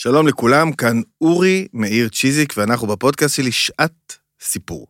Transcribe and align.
שלום 0.00 0.28
לכולם, 0.28 0.72
כאן 0.72 1.00
אורי 1.20 1.68
מאיר 1.72 2.08
צ'יזיק, 2.08 2.54
ואנחנו 2.56 2.86
בפודקאסט 2.86 3.34
שלי 3.34 3.52
שעת 3.52 4.18
סיפור. 4.40 4.86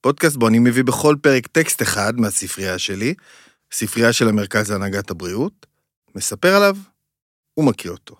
פודקאסט 0.00 0.36
בו 0.36 0.48
אני 0.48 0.58
מביא 0.58 0.84
בכל 0.84 1.16
פרק 1.22 1.46
טקסט 1.46 1.82
אחד 1.82 2.20
מהספרייה 2.20 2.78
שלי, 2.78 3.14
ספרייה 3.72 4.12
של 4.12 4.28
המרכז 4.28 4.70
להנהגת 4.70 5.10
הבריאות, 5.10 5.66
מספר 6.14 6.54
עליו 6.54 6.76
ומקריא 7.56 7.92
אותו. 7.92 8.16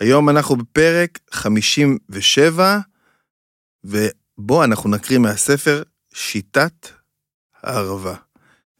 היום 0.00 0.28
אנחנו 0.28 0.56
בפרק 0.56 1.18
57, 1.30 2.78
ובו 3.84 4.64
אנחנו 4.64 4.90
נקריא 4.90 5.18
מהספר 5.18 5.82
שיטת 6.14 6.88
הערבה. 7.62 8.14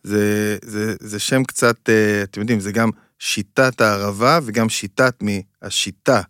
זה, 0.02 0.58
זה, 0.64 0.94
זה 1.00 1.18
שם 1.18 1.44
קצת, 1.44 1.88
אה, 1.88 2.22
אתם 2.22 2.40
יודעים, 2.40 2.60
זה 2.60 2.72
גם 2.72 2.90
שיטת 3.18 3.80
הערבה 3.80 4.38
וגם 4.44 4.68
שיטת 4.68 5.22
מהשיטה, 5.22 6.22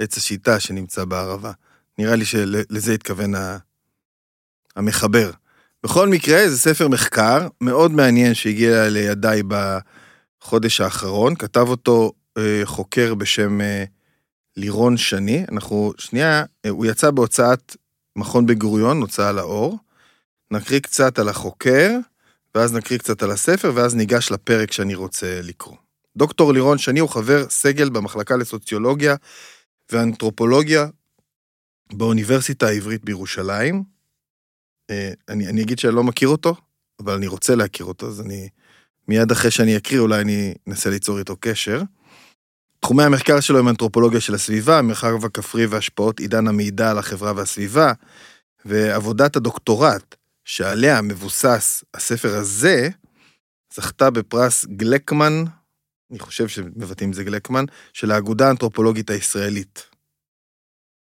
עץ 0.00 0.16
השיטה 0.16 0.60
שנמצא 0.60 1.04
בערבה. 1.04 1.52
נראה 1.98 2.16
לי 2.16 2.24
שלזה 2.24 2.92
התכוון 2.92 3.32
המחבר. 4.76 5.30
בכל 5.82 6.08
מקרה, 6.08 6.48
זה 6.48 6.58
ספר 6.58 6.88
מחקר 6.88 7.48
מאוד 7.60 7.92
מעניין 7.92 8.34
שהגיע 8.34 8.88
לידיי 8.88 9.42
בחודש 10.42 10.80
האחרון. 10.80 11.34
כתב 11.34 11.66
אותו 11.68 12.12
אה, 12.38 12.60
חוקר 12.64 13.14
בשם 13.14 13.60
אה, 13.60 13.84
לירון 14.56 14.96
שני. 14.96 15.44
אנחנו, 15.52 15.92
שנייה, 15.98 16.44
הוא 16.68 16.86
יצא 16.86 17.10
בהוצאת 17.10 17.76
מכון 18.16 18.46
בן 18.46 18.54
גוריון, 18.54 19.00
הוצאה 19.00 19.32
לאור. 19.32 19.78
נקריא 20.50 20.80
קצת 20.80 21.18
על 21.18 21.28
החוקר, 21.28 21.90
ואז 22.54 22.72
נקריא 22.72 22.98
קצת 22.98 23.22
על 23.22 23.30
הספר, 23.30 23.72
ואז 23.74 23.94
ניגש 23.94 24.30
לפרק 24.30 24.72
שאני 24.72 24.94
רוצה 24.94 25.40
לקרוא. 25.42 25.76
דוקטור 26.16 26.52
לירון 26.52 26.78
שני 26.78 27.00
הוא 27.00 27.08
חבר 27.08 27.44
סגל 27.48 27.88
במחלקה 27.88 28.36
לסוציולוגיה 28.36 29.16
ואנתרופולוגיה 29.92 30.86
באוניברסיטה 31.92 32.66
העברית 32.66 33.04
בירושלים. 33.04 33.82
אה, 34.90 35.12
אני, 35.28 35.48
אני 35.48 35.62
אגיד 35.62 35.78
שאני 35.78 35.94
לא 35.94 36.04
מכיר 36.04 36.28
אותו, 36.28 36.54
אבל 37.00 37.12
אני 37.14 37.26
רוצה 37.26 37.54
להכיר 37.54 37.86
אותו, 37.86 38.06
אז 38.06 38.20
אני... 38.20 38.48
מיד 39.08 39.30
אחרי 39.30 39.50
שאני 39.50 39.76
אקריא, 39.76 40.00
אולי 40.00 40.20
אני 40.20 40.54
אנסה 40.68 40.90
ליצור 40.90 41.18
איתו 41.18 41.36
קשר. 41.40 41.82
תחומי 42.80 43.02
המחקר 43.02 43.40
שלו 43.40 43.58
הם 43.58 43.68
אנתרופולוגיה 43.68 44.20
של 44.20 44.34
הסביבה, 44.34 44.78
המרחב 44.78 45.24
הכפרי 45.24 45.66
והשפעות 45.66 46.20
עידן 46.20 46.48
המידע 46.48 46.90
על 46.90 46.98
החברה 46.98 47.32
והסביבה, 47.36 47.92
ועבודת 48.64 49.36
הדוקטורט 49.36 50.14
שעליה 50.44 51.02
מבוסס 51.02 51.84
הספר 51.94 52.36
הזה, 52.36 52.88
זכתה 53.74 54.10
בפרס 54.10 54.64
גלקמן, 54.64 55.44
אני 56.10 56.18
חושב 56.18 56.48
שמבטאים 56.48 57.12
זה 57.12 57.24
גלקמן, 57.24 57.64
של 57.92 58.10
האגודה 58.10 58.46
האנתרופולוגית 58.46 59.10
הישראלית. 59.10 59.86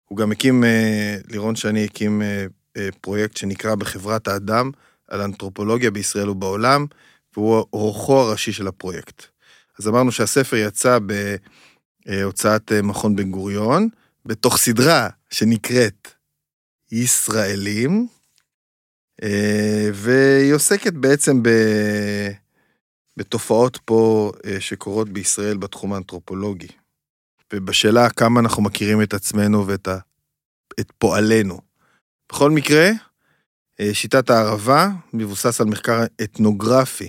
הוא 0.04 0.18
גם 0.18 0.32
הקים, 0.32 0.64
אה, 0.64 1.16
לירון 1.30 1.56
שני 1.56 1.84
הקים 1.84 2.22
אה, 2.22 2.46
אה, 2.76 2.88
פרויקט 3.00 3.36
שנקרא 3.36 3.74
בחברת 3.74 4.28
האדם 4.28 4.70
על 5.08 5.20
אנתרופולוגיה 5.20 5.90
בישראל 5.90 6.30
ובעולם, 6.30 6.86
והוא 7.36 7.64
אורחו 7.72 8.20
הראשי 8.20 8.52
של 8.52 8.66
הפרויקט. 8.66 9.22
אז 9.78 9.88
אמרנו 9.88 10.12
שהספר 10.12 10.56
יצא 10.56 10.98
בהוצאת 12.06 12.72
מכון 12.72 13.16
בן 13.16 13.30
גוריון, 13.30 13.88
בתוך 14.26 14.56
סדרה 14.56 15.08
שנקראת 15.30 16.08
ישראלים, 16.92 18.08
והיא 19.94 20.54
עוסקת 20.54 20.92
בעצם 20.92 21.42
ב... 21.42 21.48
בתופעות 23.18 23.78
פה 23.84 24.32
שקורות 24.60 25.08
בישראל 25.08 25.56
בתחום 25.56 25.92
האנתרופולוגי, 25.92 26.68
ובשאלה 27.52 28.10
כמה 28.10 28.40
אנחנו 28.40 28.62
מכירים 28.62 29.02
את 29.02 29.14
עצמנו 29.14 29.66
ואת 29.66 29.88
ה... 29.88 29.98
את 30.80 30.92
פועלנו. 30.98 31.60
בכל 32.32 32.50
מקרה, 32.50 32.90
אה, 33.80 33.94
שיטת 33.94 34.30
הערבה 34.30 34.88
מבוסס 35.12 35.60
על 35.60 35.66
מחקר 35.66 36.04
אתנוגרפי, 36.22 37.08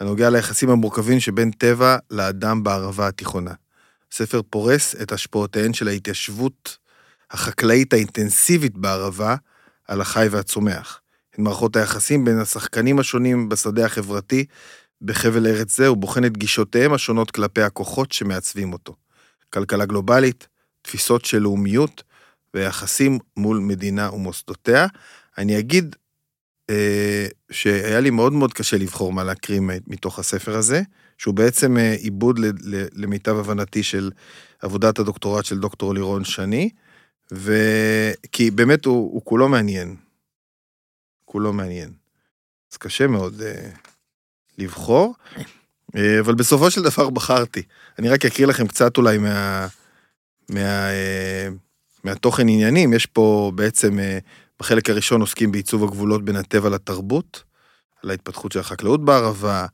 הנוגע 0.00 0.30
ליחסים 0.30 0.70
המורכבים 0.70 1.20
שבין 1.20 1.50
טבע 1.50 1.96
לאדם 2.10 2.62
בערבה 2.62 3.08
התיכונה. 3.08 3.54
הספר 4.12 4.40
פורס 4.50 4.94
את 5.02 5.12
השפעותיהן 5.12 5.72
של 5.72 5.88
ההתיישבות 5.88 6.78
החקלאית 7.30 7.92
האינטנסיבית 7.92 8.76
בערבה 8.76 9.36
על 9.88 10.00
החי 10.00 10.28
והצומח. 10.30 11.00
את 11.34 11.38
מערכות 11.38 11.76
היחסים 11.76 12.24
בין 12.24 12.38
השחקנים 12.38 12.98
השונים 12.98 13.48
בשדה 13.48 13.86
החברתי 13.86 14.44
בחבל 15.02 15.46
ארץ 15.46 15.76
זה, 15.76 15.92
ובוחן 15.92 16.24
את 16.24 16.36
גישותיהם 16.36 16.92
השונות 16.92 17.30
כלפי 17.30 17.62
הכוחות 17.62 18.12
שמעצבים 18.12 18.72
אותו. 18.72 18.96
כלכלה 19.50 19.84
גלובלית, 19.84 20.48
תפיסות 20.82 21.24
של 21.24 21.38
לאומיות 21.38 22.02
ויחסים 22.54 23.18
מול 23.36 23.58
מדינה 23.58 24.12
ומוסדותיה. 24.12 24.86
אני 25.38 25.58
אגיד 25.58 25.96
אה, 26.70 27.26
שהיה 27.50 28.00
לי 28.00 28.10
מאוד 28.10 28.32
מאוד 28.32 28.52
קשה 28.52 28.78
לבחור 28.78 29.12
מה 29.12 29.24
להקריא 29.24 29.60
מתוך 29.86 30.18
הספר 30.18 30.56
הזה, 30.56 30.82
שהוא 31.18 31.34
בעצם 31.34 31.76
אה, 31.76 31.92
עיבוד 31.92 32.40
למיטב 32.92 33.36
הבנתי 33.36 33.82
של 33.82 34.10
עבודת 34.62 34.98
הדוקטורט 34.98 35.44
של 35.44 35.58
דוקטור 35.58 35.94
לירון 35.94 36.24
שני, 36.24 36.70
וכי 37.32 38.50
באמת 38.50 38.84
הוא, 38.84 39.12
הוא 39.14 39.22
כולו 39.24 39.48
מעניין. 39.48 39.96
כולו 41.24 41.52
מעניין. 41.52 41.92
אז 42.72 42.76
קשה 42.76 43.06
מאוד 43.06 43.42
אה, 43.42 43.70
לבחור, 44.60 45.14
אה, 45.96 46.20
אבל 46.20 46.34
בסופו 46.34 46.70
של 46.70 46.82
דבר 46.82 47.10
בחרתי. 47.10 47.62
אני 47.98 48.08
רק 48.08 48.24
אקריא 48.24 48.46
לכם 48.46 48.66
קצת 48.66 48.96
אולי 48.96 49.18
מה... 49.18 49.66
מה 50.48 50.90
אה, 50.90 51.48
מהתוכן 52.04 52.48
עניינים, 52.48 52.92
יש 52.92 53.06
פה 53.06 53.52
בעצם, 53.54 53.98
אה, 53.98 54.18
בחלק 54.60 54.90
הראשון 54.90 55.20
עוסקים 55.20 55.52
בעיצוב 55.52 55.84
הגבולות 55.84 56.24
בין 56.24 56.36
הטבע 56.36 56.68
לתרבות, 56.68 57.42
על 58.02 58.10
ההתפתחות 58.10 58.52
של 58.52 58.60
החקלאות 58.60 59.04
בערבה, 59.04 59.66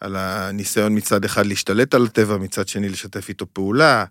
על 0.00 0.16
הניסיון 0.16 0.96
מצד 0.96 1.24
אחד 1.24 1.46
להשתלט 1.46 1.94
על 1.94 2.04
הטבע, 2.04 2.36
מצד 2.36 2.68
שני 2.68 2.88
לשתף 2.88 3.28
איתו 3.28 3.46
פעולה. 3.52 4.04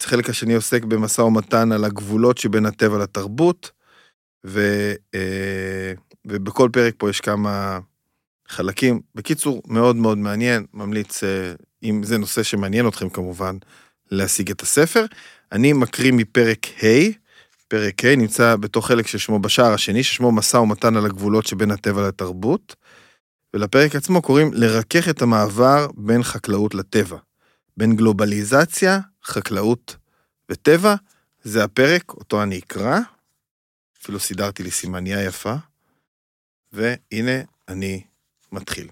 החלק 0.00 0.30
השני 0.30 0.54
עוסק 0.54 0.84
במשא 0.84 1.20
ומתן 1.20 1.72
על 1.72 1.84
הגבולות 1.84 2.38
שבין 2.38 2.66
הטבע 2.66 2.98
לתרבות, 2.98 3.70
ו, 4.46 4.60
ובכל 6.24 6.68
פרק 6.72 6.94
פה 6.98 7.10
יש 7.10 7.20
כמה 7.20 7.78
חלקים. 8.48 9.00
בקיצור, 9.14 9.62
מאוד 9.66 9.96
מאוד 9.96 10.18
מעניין, 10.18 10.66
ממליץ, 10.74 11.20
אם 11.82 12.02
זה 12.04 12.18
נושא 12.18 12.42
שמעניין 12.42 12.88
אתכם 12.88 13.08
כמובן, 13.08 13.56
להשיג 14.10 14.50
את 14.50 14.60
הספר. 14.60 15.04
אני 15.52 15.72
מקריא 15.72 16.12
מפרק 16.12 16.66
ה', 16.66 17.10
פרק 17.68 18.04
ה' 18.04 18.16
נמצא 18.16 18.56
בתוך 18.56 18.86
חלק 18.86 19.06
ששמו 19.06 19.38
בשער 19.38 19.72
השני, 19.72 20.02
ששמו 20.02 20.32
משא 20.32 20.56
ומתן 20.56 20.96
על 20.96 21.06
הגבולות 21.06 21.46
שבין 21.46 21.70
הטבע 21.70 22.08
לתרבות, 22.08 22.76
ולפרק 23.54 23.96
עצמו 23.96 24.22
קוראים 24.22 24.50
לרכך 24.54 25.08
את 25.08 25.22
המעבר 25.22 25.88
בין 25.94 26.22
חקלאות 26.22 26.74
לטבע. 26.74 27.16
בין 27.76 27.96
גלובליזציה, 27.96 29.00
חקלאות 29.24 29.96
וטבע, 30.50 30.94
זה 31.42 31.64
הפרק, 31.64 32.10
אותו 32.10 32.42
אני 32.42 32.58
אקרא. 32.58 32.98
אפילו 34.02 34.20
סידרתי 34.20 34.62
לי 34.62 34.70
סימניה 34.70 35.24
יפה, 35.24 35.54
והנה 36.72 37.40
אני 37.68 38.02
מתחיל. 38.52 38.88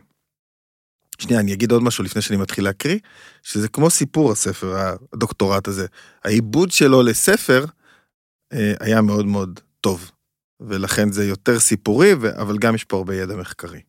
שנייה, 1.19 1.41
אני 1.41 1.53
אגיד 1.53 1.73
עוד 1.73 1.83
משהו 1.83 2.05
לפני 2.05 2.23
שאני 2.23 2.39
מתחיל 2.39 2.65
להקריא, 2.65 2.99
שזה 3.43 3.69
כמו 3.69 3.91
סיפור 3.91 4.33
הספר, 4.33 4.77
הדוקטורט 5.13 5.69
הזה. 5.69 5.87
העיבוד 6.25 6.71
שלו 6.71 7.03
לספר 7.03 7.65
אה, 8.53 8.73
היה 8.81 9.03
מאוד 9.03 9.27
מאוד 9.27 9.61
טוב, 9.81 10.11
ולכן 10.61 11.13
זה 11.13 11.25
יותר 11.25 11.61
סיפורי, 11.61 12.13
אבל 12.13 12.59
גם 12.59 12.75
יש 12.75 12.85
פה 12.85 12.97
הרבה 12.97 13.17
ידע 13.17 13.37
מחקרי. 13.37 13.81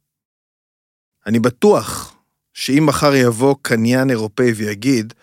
אני 1.26 1.40
בטוח 1.40 2.16
שאם 2.54 2.86
מחר 2.86 3.16
יבוא 3.16 3.56
קניין 3.62 4.10
אירופאי 4.10 4.52
ויגיד, 4.52 5.14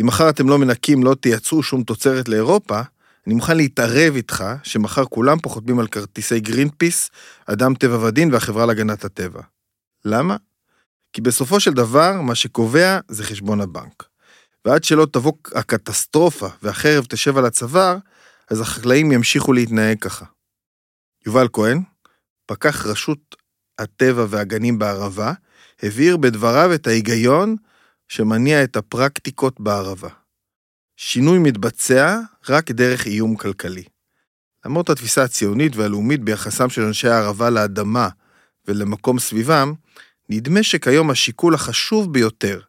אם 0.00 0.06
מחר 0.06 0.30
אתם 0.30 0.48
לא 0.48 0.58
מנקים, 0.58 1.04
לא 1.04 1.14
תייצרו 1.14 1.62
שום 1.62 1.82
תוצרת 1.82 2.28
לאירופה, 2.28 2.80
אני 3.26 3.34
מוכן 3.34 3.56
להתערב 3.56 4.14
איתך 4.16 4.44
שמחר 4.62 5.04
כולם 5.04 5.38
פה 5.38 5.48
חותמים 5.48 5.78
על 5.78 5.86
כרטיסי 5.86 6.40
גרין 6.40 6.68
פיס, 6.68 7.10
אדם 7.46 7.74
טבע 7.74 8.04
ודין 8.04 8.32
והחברה 8.32 8.66
להגנת 8.66 9.04
הטבע. 9.04 9.42
למה? 10.04 10.36
כי 11.12 11.20
בסופו 11.20 11.60
של 11.60 11.72
דבר, 11.72 12.20
מה 12.20 12.34
שקובע 12.34 12.98
זה 13.08 13.24
חשבון 13.24 13.60
הבנק. 13.60 14.08
ועד 14.64 14.84
שלא 14.84 15.06
תבוא 15.12 15.32
הקטסטרופה 15.54 16.48
והחרב 16.62 17.04
תשב 17.08 17.36
על 17.38 17.44
הצוואר, 17.44 17.96
אז 18.50 18.60
החקלאים 18.60 19.12
ימשיכו 19.12 19.52
להתנהג 19.52 19.98
ככה. 19.98 20.24
יובל 21.26 21.48
כהן, 21.52 21.82
פקח 22.46 22.86
רשות 22.86 23.36
הטבע 23.78 24.26
והגנים 24.28 24.78
בערבה, 24.78 25.32
הבהיר 25.82 26.16
בדבריו 26.16 26.74
את 26.74 26.86
ההיגיון 26.86 27.56
שמניע 28.08 28.64
את 28.64 28.76
הפרקטיקות 28.76 29.60
בערבה. 29.60 30.08
שינוי 30.96 31.38
מתבצע 31.38 32.20
רק 32.48 32.70
דרך 32.70 33.06
איום 33.06 33.36
כלכלי. 33.36 33.84
למרות 34.66 34.90
התפיסה 34.90 35.22
הציונית 35.22 35.76
והלאומית 35.76 36.24
ביחסם 36.24 36.70
של 36.70 36.82
אנשי 36.82 37.08
הערבה 37.08 37.50
לאדמה 37.50 38.08
ולמקום 38.68 39.18
סביבם, 39.18 39.72
נדמה 40.28 40.62
שכיום 40.62 41.10
השיקול 41.10 41.54
החשוב 41.54 42.12
ביותר 42.12 42.60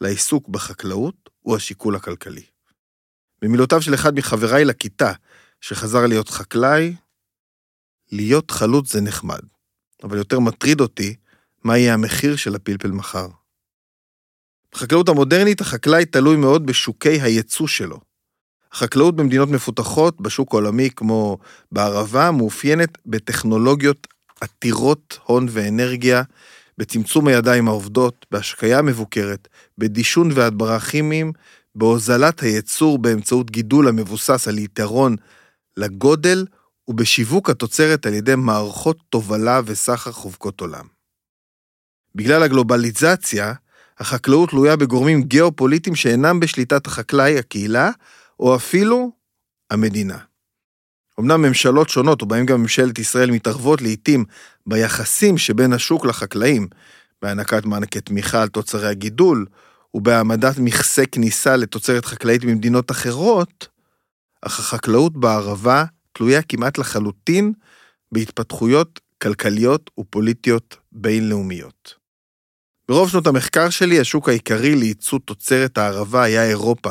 לעיסוק 0.00 0.48
בחקלאות 0.48 1.30
הוא 1.40 1.56
השיקול 1.56 1.96
הכלכלי. 1.96 2.44
במילותיו 3.42 3.82
של 3.82 3.94
אחד 3.94 4.14
מחבריי 4.14 4.64
לכיתה, 4.64 5.12
שחזר 5.60 6.06
להיות 6.06 6.28
חקלאי, 6.28 6.94
להיות 8.12 8.50
חלוץ 8.50 8.92
זה 8.92 9.00
נחמד, 9.00 9.40
אבל 10.02 10.16
יותר 10.16 10.40
מטריד 10.40 10.80
אותי 10.80 11.16
מה 11.64 11.78
יהיה 11.78 11.94
המחיר 11.94 12.36
של 12.36 12.54
הפלפל 12.54 12.90
מחר. 12.90 13.28
בחקלאות 14.72 15.08
המודרנית 15.08 15.60
החקלאי 15.60 16.06
תלוי 16.06 16.36
מאוד 16.36 16.66
בשוקי 16.66 17.20
הייצוא 17.20 17.66
שלו. 17.66 18.00
החקלאות 18.72 19.16
במדינות 19.16 19.48
מפותחות, 19.48 20.20
בשוק 20.20 20.54
העולמי 20.54 20.90
כמו 20.90 21.38
בערבה, 21.72 22.30
מאופיינת 22.30 22.98
בטכנולוגיות 23.06 24.06
עתירות 24.40 25.18
הון 25.24 25.46
ואנרגיה, 25.50 26.22
בצמצום 26.78 27.28
הידיים 27.28 27.68
העובדות, 27.68 28.26
בהשקיה 28.30 28.82
מבוקרת, 28.82 29.48
בדישון 29.78 30.30
והדברה 30.34 30.80
כימיים, 30.80 31.32
בהוזלת 31.74 32.40
הייצור 32.40 32.98
באמצעות 32.98 33.50
גידול 33.50 33.88
המבוסס 33.88 34.48
על 34.48 34.58
יתרון 34.58 35.16
לגודל 35.76 36.46
ובשיווק 36.88 37.50
התוצרת 37.50 38.06
על 38.06 38.14
ידי 38.14 38.34
מערכות 38.34 38.98
תובלה 39.10 39.60
וסחר 39.64 40.12
חובקות 40.12 40.60
עולם. 40.60 40.84
בגלל 42.14 42.42
הגלובליזציה, 42.42 43.52
החקלאות 43.98 44.50
תלויה 44.50 44.76
בגורמים 44.76 45.22
גיאופוליטיים 45.22 45.96
שאינם 45.96 46.40
בשליטת 46.40 46.86
החקלאי, 46.86 47.38
הקהילה, 47.38 47.90
או 48.40 48.56
אפילו 48.56 49.12
המדינה. 49.70 50.27
אמנם 51.20 51.42
ממשלות 51.42 51.88
שונות, 51.88 52.22
ובהן 52.22 52.46
גם 52.46 52.60
ממשלת 52.60 52.98
ישראל, 52.98 53.30
מתערבות 53.30 53.82
לעיתים 53.82 54.24
ביחסים 54.66 55.38
שבין 55.38 55.72
השוק 55.72 56.06
לחקלאים, 56.06 56.68
בהענקת 57.22 57.64
מענקי 57.64 58.00
תמיכה 58.00 58.42
על 58.42 58.48
תוצרי 58.48 58.88
הגידול, 58.88 59.46
ובהעמדת 59.94 60.58
מכסי 60.58 61.06
כניסה 61.06 61.56
לתוצרת 61.56 62.04
חקלאית 62.04 62.44
ממדינות 62.44 62.90
אחרות, 62.90 63.68
אך 64.42 64.58
החקלאות 64.58 65.16
בערבה 65.16 65.84
תלויה 66.12 66.42
כמעט 66.42 66.78
לחלוטין 66.78 67.52
בהתפתחויות 68.12 69.00
כלכליות 69.22 69.90
ופוליטיות 70.00 70.76
בינלאומיות. 70.92 71.94
ברוב 72.88 73.10
שנות 73.10 73.26
המחקר 73.26 73.70
שלי, 73.70 74.00
השוק 74.00 74.28
העיקרי 74.28 74.74
לייצוא 74.74 75.18
תוצרת 75.24 75.78
הערבה 75.78 76.22
היה 76.22 76.44
אירופה, 76.44 76.90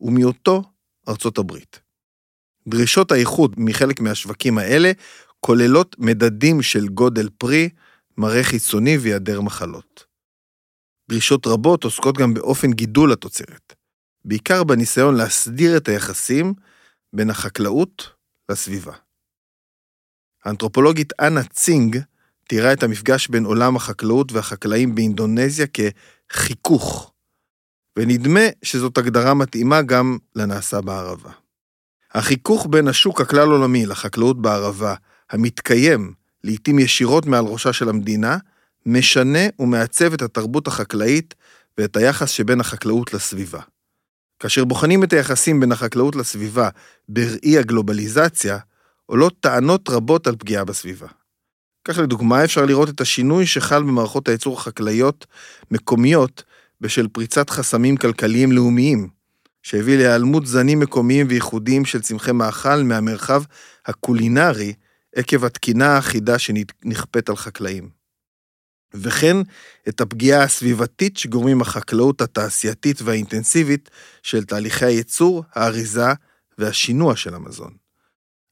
ומיעוטו 0.00 0.62
ארצות 1.08 1.38
הברית. 1.38 1.89
דרישות 2.68 3.12
האיחוד 3.12 3.54
מחלק 3.58 4.00
מהשווקים 4.00 4.58
האלה 4.58 4.92
כוללות 5.40 5.96
מדדים 5.98 6.62
של 6.62 6.88
גודל 6.88 7.28
פרי, 7.38 7.68
מראה 8.18 8.44
חיצוני 8.44 8.98
והיעדר 8.98 9.40
מחלות. 9.40 10.04
דרישות 11.10 11.46
רבות 11.46 11.84
עוסקות 11.84 12.18
גם 12.18 12.34
באופן 12.34 12.72
גידול 12.72 13.12
התוצרת, 13.12 13.74
בעיקר 14.24 14.64
בניסיון 14.64 15.14
להסדיר 15.14 15.76
את 15.76 15.88
היחסים 15.88 16.54
בין 17.12 17.30
החקלאות 17.30 18.10
לסביבה. 18.48 18.92
האנתרופולוגית 20.44 21.12
אנה 21.20 21.44
צינג 21.44 21.98
תיארה 22.48 22.72
את 22.72 22.82
המפגש 22.82 23.28
בין 23.28 23.44
עולם 23.44 23.76
החקלאות 23.76 24.32
והחקלאים 24.32 24.94
באינדונזיה 24.94 25.66
כחיכוך, 25.66 27.12
ונדמה 27.98 28.40
שזאת 28.62 28.98
הגדרה 28.98 29.34
מתאימה 29.34 29.82
גם 29.82 30.18
לנעשה 30.36 30.80
בערבה. 30.80 31.30
החיכוך 32.14 32.66
בין 32.70 32.88
השוק 32.88 33.20
הכלל 33.20 33.48
עולמי 33.48 33.86
לחקלאות 33.86 34.42
בערבה, 34.42 34.94
המתקיים 35.30 36.12
לעתים 36.44 36.78
ישירות 36.78 37.26
מעל 37.26 37.44
ראשה 37.44 37.72
של 37.72 37.88
המדינה, 37.88 38.36
משנה 38.86 39.38
ומעצב 39.58 40.12
את 40.12 40.22
התרבות 40.22 40.66
החקלאית 40.66 41.34
ואת 41.78 41.96
היחס 41.96 42.30
שבין 42.30 42.60
החקלאות 42.60 43.14
לסביבה. 43.14 43.60
כאשר 44.40 44.64
בוחנים 44.64 45.04
את 45.04 45.12
היחסים 45.12 45.60
בין 45.60 45.72
החקלאות 45.72 46.16
לסביבה 46.16 46.68
בראי 47.08 47.58
הגלובליזציה, 47.58 48.58
עולות 49.06 49.34
טענות 49.40 49.88
רבות 49.88 50.26
על 50.26 50.36
פגיעה 50.36 50.64
בסביבה. 50.64 51.06
כך 51.84 51.98
לדוגמה 51.98 52.44
אפשר 52.44 52.64
לראות 52.64 52.88
את 52.88 53.00
השינוי 53.00 53.46
שחל 53.46 53.82
במערכות 53.82 54.28
הייצור 54.28 54.58
החקלאיות 54.58 55.26
מקומיות 55.70 56.42
בשל 56.80 57.08
פריצת 57.08 57.50
חסמים 57.50 57.96
כלכליים 57.96 58.52
לאומיים, 58.52 59.08
שהביא 59.62 59.96
להיעלמות 59.96 60.46
זנים 60.46 60.80
מקומיים 60.80 61.26
וייחודיים 61.30 61.84
של 61.84 62.00
צמחי 62.00 62.32
מאכל 62.32 62.82
מהמרחב 62.82 63.42
הקולינרי 63.86 64.74
עקב 65.14 65.44
התקינה 65.44 65.86
האחידה 65.86 66.38
שנכפית 66.38 67.28
על 67.28 67.36
חקלאים. 67.36 68.00
וכן 68.94 69.36
את 69.88 70.00
הפגיעה 70.00 70.42
הסביבתית 70.42 71.16
שגורמים 71.16 71.60
החקלאות 71.60 72.20
התעשייתית 72.20 73.02
והאינטנסיבית 73.02 73.90
של 74.22 74.44
תהליכי 74.44 74.84
הייצור, 74.84 75.44
האריזה 75.54 76.12
והשינוע 76.58 77.16
של 77.16 77.34
המזון. 77.34 77.72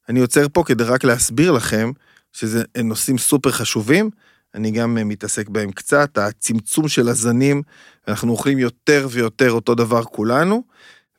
אני 0.09 0.21
עוצר 0.21 0.47
פה 0.53 0.63
כדי 0.67 0.85
רק 0.85 1.05
להסביר 1.05 1.53
לכם 1.53 1.93
שזה 2.33 2.63
נושאים 2.85 3.19
סופר 3.19 3.51
חשובים, 3.51 4.11
אני 4.55 4.71
גם 4.71 4.95
מתעסק 4.95 5.49
בהם 5.49 5.73
קצת, 5.73 6.19
הצמצום 6.19 6.89
של 6.89 7.09
הזנים, 7.09 7.63
אנחנו 8.09 8.33
אוכלים 8.33 8.59
יותר 8.59 9.09
ויותר 9.11 9.51
אותו 9.51 9.75
דבר 9.75 10.05
כולנו, 10.05 10.63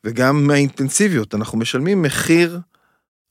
וגם 0.04 0.46
מהאינטנסיביות, 0.46 1.34
אנחנו 1.34 1.58
משלמים 1.58 2.02
מחיר 2.02 2.60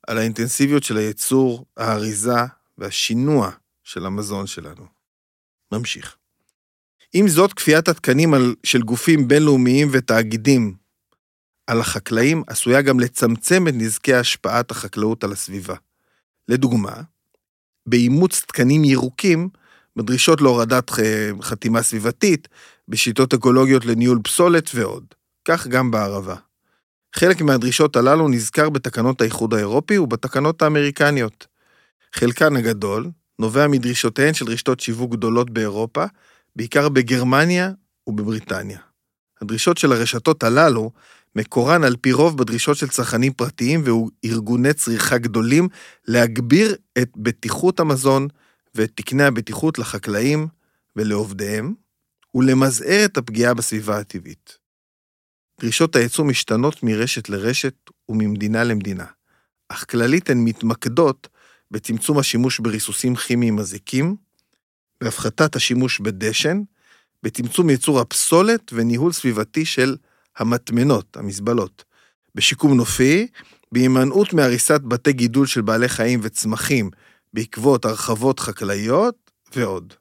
על 0.08 0.18
האינטנסיביות 0.18 0.84
של 0.84 0.98
הייצור, 0.98 1.66
האריזה 1.78 2.40
והשינוע 2.78 3.52
של 3.84 4.06
המזון 4.06 4.48
שלנו. 4.48 4.86
ממשיך. 5.72 6.16
עם 7.14 7.28
זאת, 7.28 7.54
כפיית 7.54 7.88
התקנים 7.88 8.34
על, 8.34 8.56
של 8.64 8.82
גופים 8.82 9.28
בינלאומיים 9.28 9.88
ותאגידים 9.92 10.76
על 11.68 11.80
החקלאים 11.80 12.44
עשויה 12.48 12.82
גם 12.82 13.00
לצמצם 13.00 13.68
את 13.68 13.74
נזקי 13.78 14.14
השפעת 14.14 14.72
החקלאות 14.72 15.24
על 15.24 15.32
הסביבה. 15.32 15.76
לדוגמה, 16.48 17.02
באימוץ 17.86 18.42
תקנים 18.48 18.84
ירוקים 18.84 19.50
בדרישות 19.96 20.42
להורדת 20.42 20.92
חתימה 21.42 21.84
סביבתית, 21.84 22.48
בשיטות 22.88 23.34
אקולוגיות 23.34 23.86
לניהול 23.86 24.20
פסולת 24.24 24.70
ועוד. 24.76 25.06
כך 25.46 25.68
גם 25.68 25.92
בערבה. 25.92 26.36
חלק 27.16 27.42
מהדרישות 27.42 27.96
הללו 27.96 28.28
נזכר 28.28 28.70
בתקנות 28.70 29.22
האיחוד 29.22 29.54
האירופי 29.54 29.98
ובתקנות 29.98 30.62
האמריקניות. 30.62 31.48
חלקן 32.14 32.56
הגדול 32.56 33.10
נובע 33.40 33.68
מדרישותיהן 33.68 34.34
של 34.34 34.46
רשתות 34.46 34.80
שיווק 34.80 35.12
גדולות 35.12 35.50
באירופה, 35.50 36.06
בעיקר 36.56 36.90
בגרמניה 36.90 37.72
ובבריטניה. 38.08 38.80
הדרישות 39.42 39.78
של 39.78 39.92
הרשתות 39.92 40.44
הללו 40.44 40.92
מקורן 41.36 41.84
על 41.84 41.96
פי 42.02 42.12
רוב 42.12 42.38
בדרישות 42.38 42.78
של 42.78 42.88
צרכנים 42.88 43.34
פרטיים 43.34 43.84
וארגוני 43.84 44.74
צריכה 44.74 45.18
גדולים 45.18 45.68
להגביר 46.08 46.76
את 46.98 47.10
בטיחות 47.16 47.80
המזון 47.80 48.28
ואת 48.76 48.92
תקני 48.96 49.24
הבטיחות 49.24 49.80
לחקלאים 49.80 50.48
ולעובדיהם, 50.96 51.74
ולמזער 52.36 53.06
את 53.06 53.18
הפגיעה 53.18 53.54
בסביבה 53.54 53.98
הטבעית. 53.98 54.58
דרישות 55.60 55.96
הייצוא 55.96 56.26
משתנות 56.26 56.84
מרשת 56.84 57.30
לרשת 57.30 57.74
וממדינה 58.10 58.64
למדינה, 58.64 59.06
אך 59.70 59.86
כללית 59.90 60.30
הן 60.30 60.38
מתמקדות 60.38 61.28
בצמצום 61.72 62.18
השימוש 62.18 62.60
בריסוסים 62.60 63.16
כימיים 63.16 63.56
מזיקים, 63.56 64.16
בהפחתת 65.02 65.56
השימוש 65.56 66.00
בדשן, 66.00 66.62
בצמצום 67.24 67.70
ייצור 67.70 68.00
הפסולת 68.00 68.74
וניהול 68.74 69.12
סביבתי 69.12 69.66
של 69.66 69.96
המטמנות, 70.38 71.18
המזבלות, 71.18 71.84
בשיקום 72.36 72.78
נופי, 72.78 73.28
בהימנעות 73.72 74.34
מהריסת 74.34 74.82
בתי 74.82 75.14
גידול 75.14 75.48
של 75.48 75.62
בעלי 75.62 75.90
חיים 75.90 76.20
וצמחים 76.24 76.90
בעקבות 77.34 77.86
הרחבות 77.86 78.40
חקלאיות 78.40 79.32
ועוד. 79.56 79.94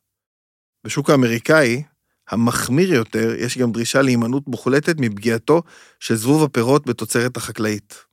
בשוק 0.85 1.11
האמריקאי, 1.11 1.83
המחמיר 2.31 2.95
יותר, 2.95 3.35
יש 3.39 3.59
גם 3.59 3.73
דרישה 3.73 4.03
להימנעות 4.03 4.47
מוחלטת 4.47 4.97
מפגיעתו 4.99 5.63
של 6.01 6.15
זבוב 6.15 6.45
הפירות 6.45 6.87
בתוצרת 6.87 7.37
החקלאית. 7.37 8.05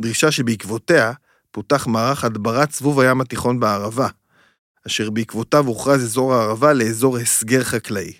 דרישה 0.00 0.30
שבעקבותיה 0.30 1.12
פותח 1.50 1.86
מערך 1.86 2.24
הדברת 2.24 2.72
זבוב 2.72 3.00
הים 3.00 3.20
התיכון 3.20 3.60
בערבה, 3.60 4.08
אשר 4.86 5.10
בעקבותיו 5.10 5.66
הוכרז 5.66 6.02
אזור 6.02 6.34
הערבה 6.34 6.72
לאזור 6.72 7.18
הסגר 7.18 7.64
חקלאי. 7.64 8.12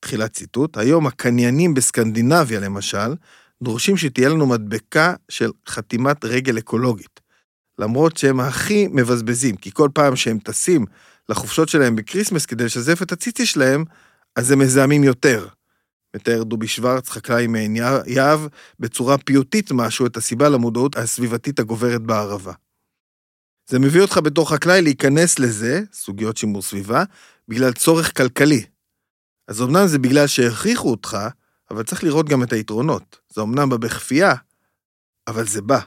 תחילת 0.00 0.32
ציטוט, 0.32 0.76
היום 0.76 1.06
הקניינים 1.06 1.74
בסקנדינביה 1.74 2.60
למשל, 2.60 3.14
דורשים 3.62 3.96
שתהיה 3.96 4.28
לנו 4.28 4.46
מדבקה 4.46 5.14
של 5.28 5.50
חתימת 5.68 6.24
רגל 6.24 6.58
אקולוגית. 6.58 7.20
למרות 7.78 8.16
שהם 8.16 8.40
הכי 8.40 8.88
מבזבזים, 8.88 9.56
כי 9.56 9.70
כל 9.72 9.88
פעם 9.94 10.16
שהם 10.16 10.38
טסים 10.38 10.84
לחופשות 11.28 11.68
שלהם 11.68 11.96
ב 11.96 12.01
Christmas 12.01 12.46
כדי 12.46 12.64
לשזף 12.64 13.02
את 13.02 13.12
הציצי 13.12 13.46
שלהם, 13.46 13.84
אז 14.36 14.50
הם 14.50 14.58
מזהמים 14.58 15.04
יותר. 15.04 15.48
מתאר 16.16 16.42
דובי 16.42 16.68
שוורץ, 16.68 17.08
חקלאי 17.08 17.46
מעין 17.46 17.76
יהב, 18.06 18.40
בצורה 18.80 19.18
פיוטית 19.18 19.72
משהו 19.72 20.06
את 20.06 20.16
הסיבה 20.16 20.48
למודעות 20.48 20.96
הסביבתית 20.96 21.58
הגוברת 21.58 22.02
בערבה. 22.02 22.52
זה 23.70 23.78
מביא 23.78 24.00
אותך 24.00 24.18
בתור 24.24 24.50
חקלאי 24.50 24.82
להיכנס 24.82 25.38
לזה, 25.38 25.82
סוגיות 25.92 26.36
שימור 26.36 26.62
סביבה, 26.62 27.04
בגלל 27.48 27.72
צורך 27.72 28.16
כלכלי. 28.16 28.64
אז 29.48 29.62
אמנם 29.62 29.86
זה 29.86 29.98
בגלל 29.98 30.26
שהכריחו 30.26 30.90
אותך, 30.90 31.18
אבל 31.70 31.82
צריך 31.82 32.04
לראות 32.04 32.28
גם 32.28 32.42
את 32.42 32.52
היתרונות. 32.52 33.18
זה 33.28 33.40
אמנם 33.40 33.68
בא 33.68 33.76
בכפייה, 33.76 34.34
אבל 35.26 35.46
זה 35.46 35.62
בא. 35.62 35.80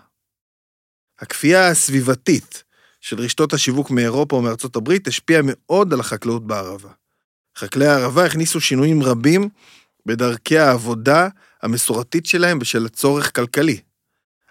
הכפייה 1.19 1.67
הסביבתית 1.67 2.63
של 3.01 3.19
רשתות 3.19 3.53
השיווק 3.53 3.91
מאירופה 3.91 4.35
או 4.35 4.41
מארצות 4.41 4.75
הברית 4.75 5.07
השפיעה 5.07 5.41
מאוד 5.45 5.93
על 5.93 5.99
החקלאות 5.99 6.47
בערבה. 6.47 6.89
חקלאי 7.57 7.87
הערבה 7.87 8.25
הכניסו 8.25 8.61
שינויים 8.61 9.03
רבים 9.03 9.49
בדרכי 10.05 10.57
העבודה 10.57 11.27
המסורתית 11.61 12.25
שלהם 12.25 12.59
בשל 12.59 12.85
הצורך 12.85 13.35
כלכלי. 13.35 13.79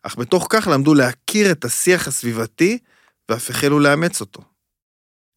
אך 0.03 0.17
בתוך 0.17 0.47
כך 0.51 0.69
למדו 0.73 0.95
להכיר 0.95 1.53
את 1.53 1.65
השיח 1.65 2.09
הסביבתי 2.09 2.79
ואף 3.29 3.51
החלו 3.51 3.79
לאמץ 3.79 4.21
אותו. 4.21 4.43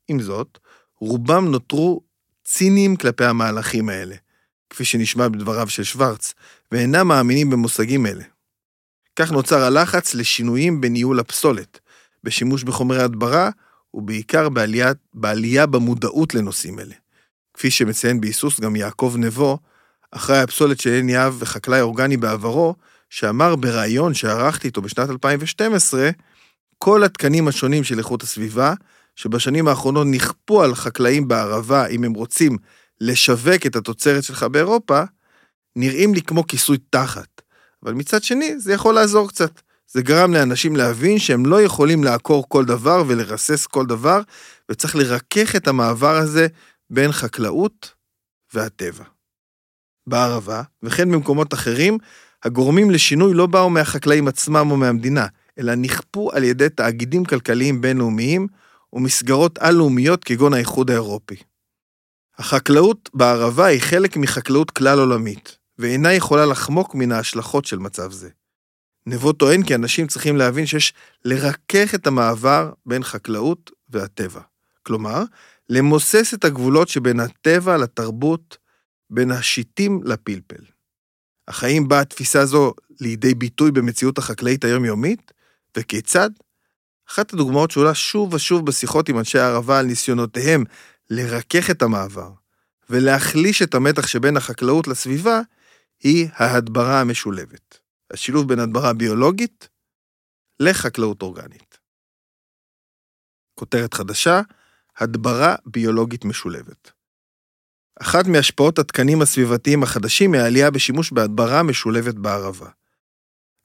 עם 0.07 0.21
זאת, 0.21 0.57
רובם 0.99 1.51
נותרו 1.51 2.01
ציניים 2.43 2.95
כלפי 2.95 3.25
המהלכים 3.25 3.89
האלה, 3.89 4.15
כפי 4.69 4.85
שנשמע 4.85 5.27
בדבריו 5.27 5.69
של 5.69 5.83
שוורץ, 5.83 6.33
ואינם 6.71 7.07
מאמינים 7.07 7.49
במושגים 7.49 8.05
אלה. 8.05 8.23
כך 9.15 9.31
נוצר 9.31 9.63
הלחץ 9.63 10.13
לשינויים 10.13 10.81
בניהול 10.81 11.19
הפסולת, 11.19 11.79
בשימוש 12.23 12.63
בחומרי 12.63 13.01
הדברה, 13.01 13.49
ובעיקר 13.93 14.49
בעלייה, 14.49 14.91
בעלייה 15.13 15.65
במודעות 15.65 16.35
לנושאים 16.35 16.79
אלה. 16.79 16.95
כפי 17.53 17.71
שמציין 17.71 18.21
בהיסוס 18.21 18.59
גם 18.59 18.75
יעקב 18.75 19.15
נבו, 19.17 19.57
אחראי 20.11 20.39
הפסולת 20.39 20.79
של 20.79 20.89
עין 20.89 21.09
יהב 21.09 21.33
וחקלאי 21.39 21.81
אורגני 21.81 22.17
בעברו, 22.17 22.75
שאמר 23.09 23.55
בריאיון 23.55 24.13
שערכתי 24.13 24.67
איתו 24.67 24.81
בשנת 24.81 25.09
2012, 25.09 26.09
כל 26.77 27.03
התקנים 27.03 27.47
השונים 27.47 27.83
של 27.83 27.97
איכות 27.97 28.23
הסביבה, 28.23 28.73
שבשנים 29.15 29.67
האחרונות 29.67 30.07
נכפו 30.11 30.63
על 30.63 30.75
חקלאים 30.75 31.27
בערבה 31.27 31.87
אם 31.87 32.03
הם 32.03 32.13
רוצים 32.13 32.57
לשווק 33.01 33.65
את 33.65 33.75
התוצרת 33.75 34.23
שלך 34.23 34.43
באירופה, 34.43 35.03
נראים 35.75 36.13
לי 36.13 36.21
כמו 36.21 36.47
כיסוי 36.47 36.77
תחת. 36.89 37.41
אבל 37.83 37.93
מצד 37.93 38.23
שני, 38.23 38.59
זה 38.59 38.73
יכול 38.73 38.95
לעזור 38.95 39.29
קצת. 39.29 39.61
זה 39.93 40.01
גרם 40.01 40.33
לאנשים 40.33 40.75
להבין 40.75 41.19
שהם 41.19 41.45
לא 41.45 41.61
יכולים 41.61 42.03
לעקור 42.03 42.49
כל 42.49 42.65
דבר 42.65 43.03
ולרסס 43.07 43.67
כל 43.67 43.85
דבר, 43.85 44.21
וצריך 44.71 44.95
לרכך 44.95 45.55
את 45.55 45.67
המעבר 45.67 46.15
הזה 46.15 46.47
בין 46.89 47.11
חקלאות 47.11 47.93
והטבע. 48.53 49.03
בערבה, 50.07 50.61
וכן 50.83 51.11
במקומות 51.11 51.53
אחרים, 51.53 51.97
הגורמים 52.43 52.91
לשינוי 52.91 53.33
לא 53.33 53.45
באו 53.45 53.69
מהחקלאים 53.69 54.27
עצמם 54.27 54.71
או 54.71 54.77
מהמדינה, 54.77 55.27
אלא 55.59 55.75
נכפו 55.75 56.31
על 56.31 56.43
ידי 56.43 56.69
תאגידים 56.69 57.25
כלכליים 57.25 57.81
בינלאומיים 57.81 58.47
ומסגרות 58.93 59.57
על-לאומיות 59.57 60.23
כגון 60.23 60.53
האיחוד 60.53 60.89
האירופי. 60.89 61.35
החקלאות 62.37 63.09
בערבה 63.13 63.65
היא 63.65 63.81
חלק 63.81 64.17
מחקלאות 64.17 64.71
כלל 64.71 64.99
עולמית, 64.99 65.57
ואינה 65.79 66.13
יכולה 66.13 66.45
לחמוק 66.45 66.95
מן 66.95 67.11
ההשלכות 67.11 67.65
של 67.65 67.79
מצב 67.79 68.11
זה. 68.11 68.29
נבו 69.05 69.33
טוען 69.33 69.63
כי 69.63 69.75
אנשים 69.75 70.07
צריכים 70.07 70.37
להבין 70.37 70.65
שיש 70.65 70.93
לרכך 71.25 71.95
את 71.95 72.07
המעבר 72.07 72.71
בין 72.85 73.03
חקלאות 73.03 73.71
והטבע. 73.89 74.41
כלומר, 74.83 75.23
למוסס 75.69 76.33
את 76.33 76.45
הגבולות 76.45 76.87
שבין 76.87 77.19
הטבע 77.19 77.77
לתרבות, 77.77 78.57
בין 79.09 79.31
השיטים 79.31 80.01
לפלפל. 80.03 80.63
החיים 81.47 81.87
באה 81.87 82.05
תפיסה 82.05 82.45
זו 82.45 82.73
לידי 82.99 83.33
ביטוי 83.33 83.71
במציאות 83.71 84.17
החקלאית 84.17 84.63
היומיומית, 84.63 85.31
וכיצד? 85.77 86.29
אחת 87.09 87.33
הדוגמאות 87.33 87.71
שעולה 87.71 87.93
שוב 87.93 88.33
ושוב 88.33 88.65
בשיחות 88.65 89.09
עם 89.09 89.19
אנשי 89.19 89.39
הערבה 89.39 89.79
על 89.79 89.85
ניסיונותיהם 89.85 90.63
לרכך 91.09 91.69
את 91.69 91.81
המעבר 91.81 92.31
ולהחליש 92.89 93.61
את 93.61 93.75
המתח 93.75 94.07
שבין 94.07 94.37
החקלאות 94.37 94.87
לסביבה, 94.87 95.41
היא 96.03 96.27
ההדברה 96.33 97.01
המשולבת. 97.01 97.82
השילוב 98.13 98.47
בין 98.47 98.59
הדברה 98.59 98.93
ביולוגית 98.93 99.69
לחקלאות 100.59 101.21
אורגנית. 101.21 101.79
כותרת 103.59 103.93
חדשה, 103.93 104.41
הדברה 104.97 105.55
ביולוגית 105.65 106.25
משולבת. 106.25 106.91
אחת 108.01 108.27
מהשפעות 108.27 108.79
התקנים 108.79 109.21
הסביבתיים 109.21 109.83
החדשים 109.83 110.33
היא 110.33 110.41
העלייה 110.41 110.71
בשימוש 110.71 111.11
בהדברה 111.11 111.63
משולבת 111.63 112.15
בערבה. 112.15 112.69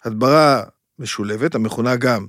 הדברה 0.04 0.62
משולבת, 0.98 1.54
המכונה 1.54 1.96
גם 1.96 2.26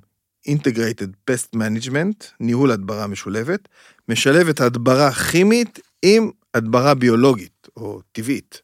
Integrated 0.47 1.31
Pest 1.31 1.55
Management, 1.55 2.25
ניהול 2.39 2.71
הדברה 2.71 3.07
משולבת, 3.07 3.67
משלבת 4.07 4.61
הדברה 4.61 5.11
כימית 5.11 5.79
עם 6.01 6.31
הדברה 6.53 6.95
ביולוגית 6.95 7.67
או 7.77 8.01
טבעית, 8.11 8.61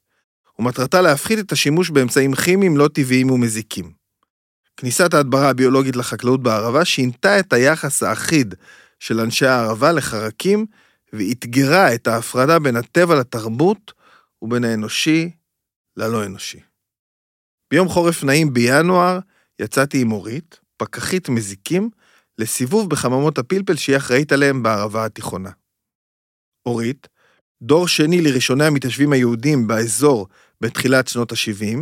ומטרתה 0.60 1.02
להפחית 1.02 1.40
את 1.40 1.52
השימוש 1.52 1.90
באמצעים 1.90 2.36
כימיים 2.36 2.78
לא 2.78 2.88
טבעיים 2.88 3.32
ומזיקים. 3.32 3.92
כניסת 4.78 5.14
ההדברה 5.14 5.50
הביולוגית 5.50 5.96
לחקלאות 5.96 6.44
בערבה 6.44 6.86
שינתה 6.86 7.40
את 7.40 7.54
היחס 7.54 8.04
האחיד 8.04 8.56
של 9.00 9.20
אנשי 9.20 9.46
הערבה 9.46 9.92
לחרקים 9.92 10.66
ואתגרה 11.14 11.94
את 11.94 12.08
ההפרדה 12.08 12.60
בין 12.60 12.76
הטבע 12.76 13.16
לתרבות 13.16 13.94
ובין 14.42 14.64
האנושי 14.64 15.32
ללא 15.98 16.26
אנושי. 16.26 16.60
ביום 17.72 17.88
חורף 17.88 18.24
נעים 18.24 18.54
בינואר 18.54 19.20
יצאתי 19.60 20.02
עם 20.02 20.12
אורית, 20.12 20.60
פקחית 20.78 21.30
מזיקים, 21.30 21.90
לסיבוב 22.38 22.90
בחממות 22.90 23.38
הפלפל 23.38 23.76
שהיא 23.76 23.98
אחראית 23.98 24.32
עליהם 24.32 24.64
בערבה 24.64 25.06
התיכונה. 25.06 25.50
אורית, 26.66 27.08
דור 27.62 27.88
שני 27.88 28.22
לראשוני 28.22 28.66
המתיישבים 28.66 29.14
היהודים 29.14 29.68
באזור 29.68 30.28
בתחילת 30.62 31.08
שנות 31.08 31.32
ה-70, 31.32 31.78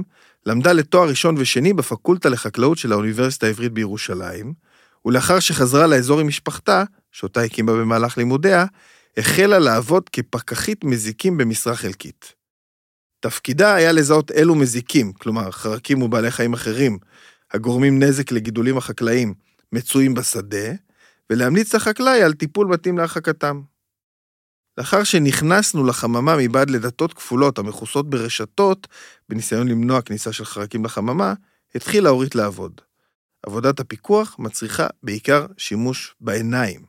למדה 0.46 0.74
לתואר 0.74 1.10
ראשון 1.10 1.36
ושני 1.38 1.74
בפקולטה 1.74 2.30
לחקלאות 2.30 2.78
של 2.78 2.92
האוניברסיטה 2.92 3.46
העברית 3.46 3.72
בירושלים, 3.72 4.54
ולאחר 5.06 5.40
שחזרה 5.40 5.88
לאזור 5.88 6.20
עם 6.20 6.28
משפחתה, 6.28 6.84
שאותה 7.12 7.42
הקימה 7.42 7.72
במהלך 7.72 8.18
לימודיה, 8.18 8.66
החלה 9.18 9.60
לעבוד 9.60 10.10
כפקחית 10.10 10.84
מזיקים 10.84 11.38
במשרה 11.38 11.76
חלקית. 11.76 12.34
תפקידה 13.20 13.74
היה 13.74 13.92
לזהות 13.92 14.32
אילו 14.32 14.56
מזיקים, 14.56 15.14
כלומר 15.14 15.52
חרקים 15.52 16.02
ובעלי 16.02 16.32
חיים 16.32 16.54
אחרים, 16.54 16.98
הגורמים 17.54 18.04
נזק 18.04 18.32
לגידולים 18.32 18.78
החקלאיים, 18.78 19.34
מצויים 19.72 20.14
בשדה, 20.14 20.72
ולהמליץ 21.30 21.76
לחקלאי 21.76 22.24
על 22.24 22.34
טיפול 22.34 22.68
מתאים 22.68 22.98
להרחקתם. 22.98 23.62
לאחר 24.78 25.04
שנכנסנו 25.04 25.84
לחממה 25.84 26.36
מבעד 26.38 26.70
לדתות 26.70 27.14
כפולות 27.14 27.60
המכוסות 27.60 28.10
ברשתות, 28.10 28.88
בניסיון 29.30 29.68
למנוע 29.68 30.02
כניסה 30.02 30.34
של 30.34 30.46
חרקים 30.46 30.86
לחממה, 30.86 31.34
התחילה 31.76 32.10
אורית 32.10 32.36
לעבוד. 32.36 32.82
עבודת 33.44 33.80
הפיקוח 33.80 34.36
מצריכה 34.40 34.88
בעיקר 35.04 35.46
שימוש 35.58 36.16
בעיניים. 36.22 36.86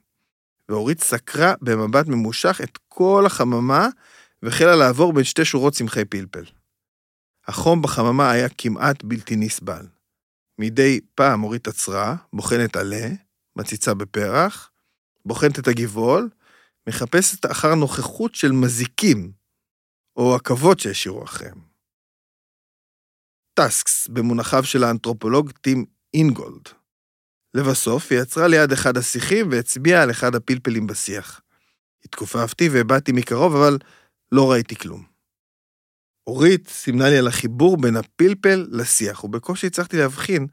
ואורית 0.69 1.03
סקרה 1.03 1.55
במבט 1.63 2.07
ממושך 2.07 2.61
את 2.65 2.79
כל 2.89 3.27
החממה 3.27 3.89
והחלה 4.43 4.77
לעבור 4.77 5.13
בין 5.13 5.25
שתי 5.25 5.45
שורות 5.45 5.73
צמחי 5.73 6.05
פלפל. 6.05 6.45
החום 7.47 7.83
בחממה 7.83 8.31
היה 8.31 8.49
כמעט 8.49 9.05
בלתי 9.05 9.37
נסבל. 9.37 9.87
מדי 10.59 11.01
פעם 11.15 11.45
אורית 11.45 11.69
עצרה, 11.69 12.17
בוחנת 12.33 12.77
עלה, 12.77 13.09
מציצה 13.57 13.95
בפרח, 13.95 14.71
בוחנת 15.27 15.59
את 15.59 15.69
הגבעול, 15.69 16.29
מחפשת 16.89 17.51
אחר 17.51 17.75
נוכחות 17.75 18.35
של 18.35 18.53
מזיקים, 18.53 19.33
או 20.17 20.35
עכבות 20.35 20.81
שהשאירו 20.81 21.25
אחריהם. 21.25 21.59
טאסקס, 23.55 24.09
במונחיו 24.09 24.65
של 24.65 24.85
האנתרופולוג 24.85 25.51
טים 25.51 25.85
אינגולד. 26.15 26.69
לבסוף, 27.55 28.13
היא 28.13 28.21
עצרה 28.21 28.49
ליד 28.49 28.73
אחד 28.73 28.97
השיחים 28.97 29.49
והצביעה 29.51 30.03
על 30.03 30.11
אחד 30.11 30.35
הפלפלים 30.35 30.87
בשיח. 30.87 31.41
התכופפתי 32.05 32.69
והבעתי 32.69 33.13
מקרוב, 33.13 33.57
אבל 33.57 33.79
לא 34.33 34.53
ראיתי 34.53 34.77
כלום. 34.77 35.05
אורית 36.27 36.69
סימנה 36.69 37.11
לי 37.11 37.19
על 37.19 37.29
החיבור 37.29 37.77
בין 37.77 37.97
הפלפל 37.97 38.67
לשיח, 38.71 39.25
ובקושי 39.25 39.67
הצלחתי 39.67 39.97
להבחין 39.97 40.47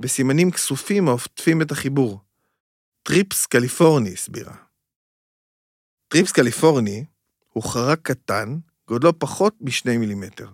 בסימנים 0.00 0.50
כסופים 0.50 1.08
העוטפים 1.08 1.62
את 1.62 1.70
החיבור. 1.70 2.20
טריפס 3.02 3.46
קליפורני, 3.46 4.12
הסבירה. 4.12 4.69
טריפס 6.12 6.32
קליפורני 6.32 7.04
הוא 7.48 7.62
חרק 7.62 7.98
קטן, 8.02 8.58
גודלו 8.88 9.18
פחות 9.18 9.54
משני 9.60 9.96
מילימטר. 9.96 10.48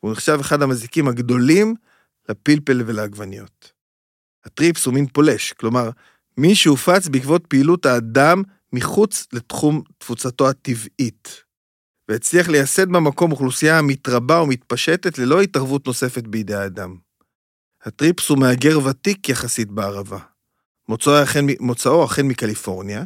הוא 0.00 0.12
נחשב 0.12 0.38
אחד 0.40 0.62
המזיקים 0.62 1.08
הגדולים 1.08 1.74
לפלפל 2.28 2.82
ולעגבניות. 2.86 3.72
הטריפס 4.44 4.86
הוא 4.86 4.94
מין 4.94 5.06
פולש, 5.06 5.52
כלומר, 5.52 5.90
מי 6.36 6.54
שהופץ 6.54 7.08
בעקבות 7.08 7.46
פעילות 7.46 7.86
האדם 7.86 8.42
מחוץ 8.72 9.26
לתחום 9.32 9.82
תפוצתו 9.98 10.48
הטבעית, 10.48 11.42
והצליח 12.08 12.48
לייסד 12.48 12.88
במקום 12.88 13.32
אוכלוסייה 13.32 13.78
המתרבה 13.78 14.42
ומתפשטת 14.42 15.18
ללא 15.18 15.42
התערבות 15.42 15.86
נוספת 15.86 16.26
בידי 16.26 16.54
האדם. 16.54 16.96
הטריפס 17.82 18.28
הוא 18.28 18.38
מהגר 18.38 18.78
ותיק 18.84 19.28
יחסית 19.28 19.70
בערבה. 19.70 20.18
מוצאו 20.88 21.22
אכן, 21.22 21.44
מוצאו 21.60 22.04
אכן 22.04 22.26
מקליפורניה, 22.26 23.04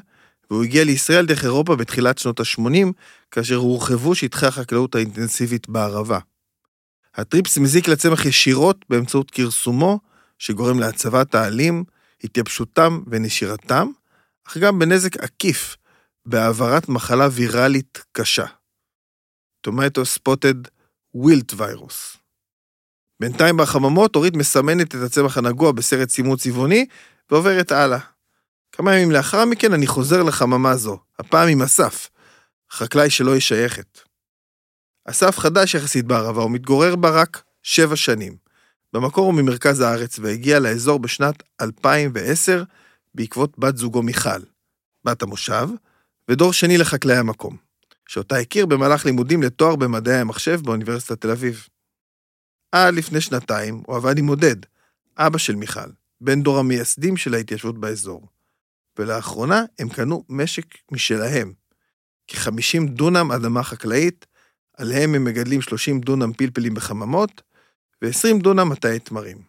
והוא 0.52 0.64
הגיע 0.64 0.84
לישראל 0.84 1.26
דרך 1.26 1.44
אירופה 1.44 1.76
בתחילת 1.76 2.18
שנות 2.18 2.40
ה-80, 2.40 2.92
כאשר 3.30 3.56
הורחבו 3.56 4.14
שטחי 4.14 4.46
החקלאות 4.46 4.94
האינטנסיבית 4.94 5.68
בערבה. 5.68 6.18
הטריפס 7.14 7.58
מזיק 7.58 7.88
לצמח 7.88 8.26
ישירות 8.26 8.84
באמצעות 8.88 9.30
כרסומו, 9.30 10.00
שגורם 10.38 10.80
להצבת 10.80 11.34
העלים, 11.34 11.84
התייבשותם 12.24 13.02
ונשירתם, 13.06 13.88
אך 14.48 14.56
גם 14.56 14.78
בנזק 14.78 15.16
עקיף 15.16 15.76
בהעברת 16.26 16.88
מחלה 16.88 17.28
ויראלית 17.32 18.04
קשה. 18.12 18.46
טומטו 19.60 20.04
ספוטד 20.04 20.54
ווילט 21.14 21.52
ויירוס. 21.56 22.16
בינתיים 23.20 23.56
בחממות 23.56 24.16
אורית 24.16 24.36
מסמנת 24.36 24.94
את 24.94 25.00
הצמח 25.06 25.38
הנגוע 25.38 25.72
בסרט 25.72 26.08
סימון 26.08 26.36
צבעוני 26.36 26.86
ועוברת 27.30 27.72
הלאה. 27.72 28.11
כמה 28.72 28.94
ימים 28.94 29.10
לאחר 29.10 29.44
מכן 29.44 29.72
אני 29.72 29.86
חוזר 29.86 30.22
לחממה 30.22 30.76
זו, 30.76 30.98
הפעם 31.18 31.48
עם 31.48 31.62
אסף, 31.62 32.10
חקלאי 32.70 33.10
שלא 33.10 33.32
היא 33.32 33.40
שייכת. 33.40 34.00
אסף 35.04 35.38
חדש 35.38 35.74
יחסית 35.74 36.04
בערבה, 36.04 36.42
הוא 36.42 36.50
מתגורר 36.50 36.96
בה 36.96 37.10
רק 37.10 37.42
שבע 37.62 37.96
שנים. 37.96 38.36
במקור 38.92 39.26
הוא 39.26 39.34
ממרכז 39.34 39.80
הארץ 39.80 40.18
והגיע 40.18 40.58
לאזור 40.58 40.98
בשנת 40.98 41.42
2010 41.60 42.62
בעקבות 43.14 43.58
בת 43.58 43.76
זוגו 43.76 44.02
מיכל, 44.02 44.40
בת 45.04 45.22
המושב, 45.22 45.68
ודור 46.28 46.52
שני 46.52 46.78
לחקלאי 46.78 47.16
המקום, 47.16 47.56
שאותה 48.08 48.36
הכיר 48.36 48.66
במהלך 48.66 49.04
לימודים 49.04 49.42
לתואר 49.42 49.76
במדעי 49.76 50.18
המחשב 50.20 50.60
באוניברסיטת 50.64 51.20
תל 51.20 51.30
אביב. 51.30 51.66
עד 52.72 52.94
לפני 52.94 53.20
שנתיים 53.20 53.82
הוא 53.86 53.96
עבד 53.96 54.18
עם 54.18 54.26
עודד, 54.26 54.56
אבא 55.18 55.38
של 55.38 55.54
מיכל, 55.54 55.90
בן 56.20 56.42
דור 56.42 56.58
המייסדים 56.58 57.16
של 57.16 57.34
ההתיישבות 57.34 57.80
באזור. 57.80 58.28
ולאחרונה 58.98 59.64
הם 59.78 59.88
קנו 59.88 60.24
משק 60.28 60.64
משלהם, 60.90 61.52
כ-50 62.28 62.88
דונם 62.88 63.32
אדמה 63.32 63.62
חקלאית, 63.62 64.26
עליהם 64.76 65.14
הם 65.14 65.24
מגדלים 65.24 65.62
30 65.62 66.00
דונם 66.00 66.32
פלפלים 66.32 66.74
בחממות 66.74 67.42
ו-20 68.02 68.42
דונם 68.42 68.68
מטעי 68.68 68.98
תמרים. 68.98 69.42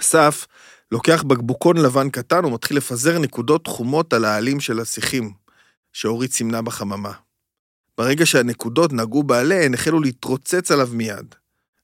אסף 0.00 0.46
לוקח 0.92 1.22
בקבוקון 1.22 1.76
לבן 1.76 2.10
קטן 2.10 2.44
ומתחיל 2.44 2.76
לפזר 2.76 3.18
נקודות 3.18 3.64
תחומות 3.64 4.12
על 4.12 4.24
העלים 4.24 4.60
של 4.60 4.80
השיחים, 4.80 5.32
שאורית 5.92 6.32
סימנה 6.32 6.62
בחממה. 6.62 7.12
ברגע 7.98 8.26
שהנקודות 8.26 8.92
נגעו 8.92 9.22
בעלה, 9.22 9.64
הן 9.64 9.74
החלו 9.74 10.00
להתרוצץ 10.00 10.70
עליו 10.70 10.88
מיד. 10.92 11.34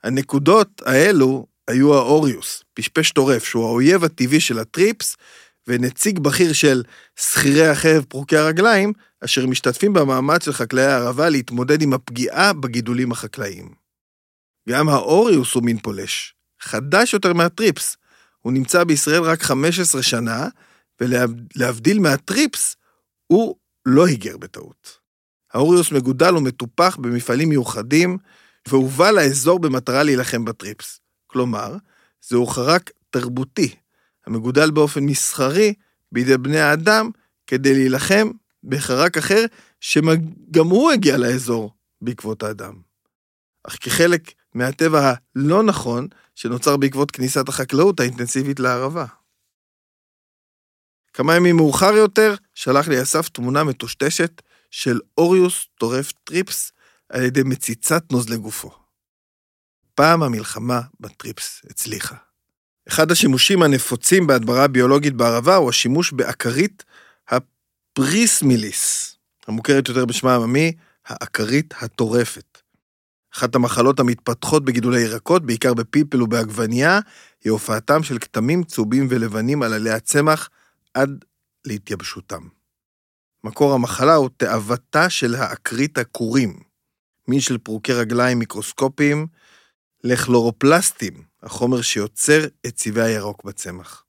הנקודות 0.05 0.83
האלו 0.87 1.47
היו 1.69 1.95
האוריוס, 1.95 2.65
פשפש 2.75 3.11
טורף, 3.11 3.45
שהוא 3.45 3.67
האויב 3.67 4.05
הטבעי 4.05 4.41
של 4.41 4.59
הטריפס, 4.59 5.17
ונציג 5.69 6.19
בכיר 6.19 6.53
של 6.53 6.83
שכירי 7.17 7.67
החרב 7.69 8.05
פרוקי 8.09 8.37
הרגליים, 8.37 8.93
אשר 9.25 9.47
משתתפים 9.47 9.93
במאמץ 9.93 10.45
של 10.45 10.53
חקלאי 10.53 10.85
הערבה 10.85 11.29
להתמודד 11.29 11.83
עם 11.83 11.93
הפגיעה 11.93 12.53
בגידולים 12.53 13.13
החקלאיים. 13.13 13.75
גם 14.69 14.89
האוריוס 14.89 15.55
הוא 15.55 15.63
מין 15.63 15.79
פולש, 15.79 16.35
חדש 16.61 17.15
יותר 17.15 17.33
מהטריפס. 17.33 17.97
הוא 18.39 18.53
נמצא 18.53 18.85
בישראל 18.85 19.23
רק 19.23 19.43
15 19.43 20.03
שנה, 20.03 20.49
ולהבדיל 21.01 21.99
מהטריפס, 21.99 22.77
הוא 23.27 23.57
לא 23.87 24.07
היגר 24.07 24.37
בטעות. 24.37 24.99
האוריוס 25.53 25.93
מגודל 25.93 26.37
ומטופח 26.37 26.97
במפעלים 26.97 27.49
מיוחדים, 27.49 28.19
והובא 28.69 29.11
לאזור 29.11 29.59
במטרה 29.59 30.03
להילחם 30.03 30.45
בטריפס. 30.45 31.01
כלומר, 31.27 31.77
זהו 32.29 32.47
חרק 32.47 32.91
תרבותי, 33.11 33.75
המגודל 34.27 34.71
באופן 34.71 35.05
מסחרי 35.05 35.75
בידי 36.13 36.39
בני 36.39 36.61
האדם 36.61 37.11
כדי 37.47 37.75
להילחם 37.75 38.31
בחרק 38.65 39.17
אחר 39.17 39.45
שגם 39.81 40.67
הוא 40.67 40.93
הגיע 40.93 41.17
לאזור 41.17 41.75
בעקבות 42.01 42.43
האדם. 42.43 42.81
אך 43.69 43.77
כחלק 43.81 44.33
מהטבע 44.55 45.13
הלא 45.13 45.63
נכון 45.63 46.09
שנוצר 46.35 46.77
בעקבות 46.77 47.11
כניסת 47.11 47.49
החקלאות 47.49 48.01
האינטנסיבית 48.01 48.61
לערבה. 48.61 49.07
כמה 51.13 51.37
ימים 51.37 51.57
מאוחר 51.57 51.93
יותר 51.93 52.35
שלח 52.55 52.89
לי 52.89 53.03
אסף 53.03 53.29
תמונה 53.29 53.65
מטושטשת 53.65 54.43
של 54.71 55.01
אוריוס 55.19 55.67
טורף 55.79 56.13
טריפס 56.25 56.73
על 57.09 57.23
ידי 57.23 57.43
מציצת 57.43 58.13
נוזלי 58.13 58.37
גופו. 58.37 58.71
פעם 59.95 60.23
המלחמה 60.23 60.81
בטריפס 61.01 61.63
הצליחה. 61.71 62.26
אחד 62.89 63.11
השימושים 63.11 63.63
הנפוצים 63.63 64.27
בהדברה 64.27 64.69
ביולוגית 64.69 65.15
בערבה 65.15 65.57
הוא 65.57 65.71
השימוש 65.71 66.13
באקרית 66.13 66.85
הפרסימיליס, 67.29 69.17
המוכרת 69.47 69.89
יותר 69.89 70.05
בשמה 70.05 70.33
העממי, 70.33 70.73
האקרית 71.07 71.75
הטורפת. 71.81 72.59
אחת 73.35 73.55
המחלות 73.55 74.01
המתפתחות 74.01 74.65
בגידולי 74.65 75.01
ירקות, 75.01 75.47
בעיקר 75.47 75.75
בפלפל 75.75 76.23
ובעגבנייה, 76.23 77.01
היא 77.45 77.51
הופעתם 77.51 78.03
של 78.03 78.19
כתמים 78.19 78.65
צהובים 78.65 79.07
ולבנים 79.11 79.63
על 79.63 79.73
עלי 79.73 79.91
הצמח 79.91 80.49
עד 80.95 81.25
להתייבשותם. 81.65 82.43
מקור 83.45 83.75
המחלה 83.75 84.15
הוא 84.15 84.31
תאוותה 84.37 85.11
של 85.11 85.35
אקרית 85.35 85.99
הקורים, 85.99 86.61
מין 87.29 87.41
של 87.41 87.59
פרוקי 87.59 87.93
רגליים 87.93 88.39
מיקרוסקופיים, 88.39 89.27
לכלורופלסטים, 90.05 91.23
החומר 91.47 91.83
שיוצר 91.83 92.45
את 92.67 92.75
צבעי 92.75 93.05
הירוק 93.05 93.45
בצמח. 93.45 94.05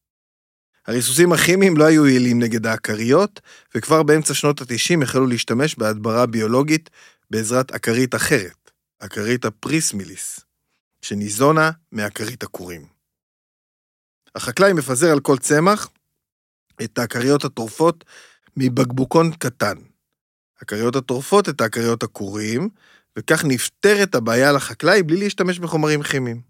הריסוסים 0.87 1.33
הכימיים 1.33 1.77
לא 1.77 1.83
היו 1.83 2.07
יעילים 2.07 2.39
נגד 2.39 2.65
האקריות, 2.65 3.39
וכבר 3.75 4.03
באמצע 4.03 4.33
שנות 4.33 4.61
ה-90 4.61 5.03
החלו 5.03 5.27
להשתמש 5.27 5.75
בהדברה 5.75 6.25
ביולוגית 6.25 6.89
בעזרת 7.31 7.71
אקרית 7.71 8.15
אחרת, 8.15 8.71
אקרית 8.99 9.45
הפרסימיליס, 9.45 10.39
שניזונה 11.01 11.71
מאקרית 11.91 12.43
הקורים. 12.43 12.87
החקלאי 14.35 14.73
מפזר 14.73 15.11
על 15.11 15.19
כל 15.19 15.37
צמח 15.37 15.89
את 16.83 16.97
האקריות 16.97 17.45
הטורפות 17.45 18.05
מבקבוקון 18.57 19.31
קטן. 19.31 19.77
האקריות 20.61 20.95
הטורפות 20.95 21.49
את 21.49 21.61
אקריות 21.61 22.03
הקורים, 22.03 22.69
וכך 23.17 23.45
נפתרת 23.45 24.15
הבעיה 24.15 24.51
לחקלאי 24.51 25.03
בלי 25.03 25.17
להשתמש 25.17 25.59
בחומרים 25.59 26.03
כימיים. 26.03 26.46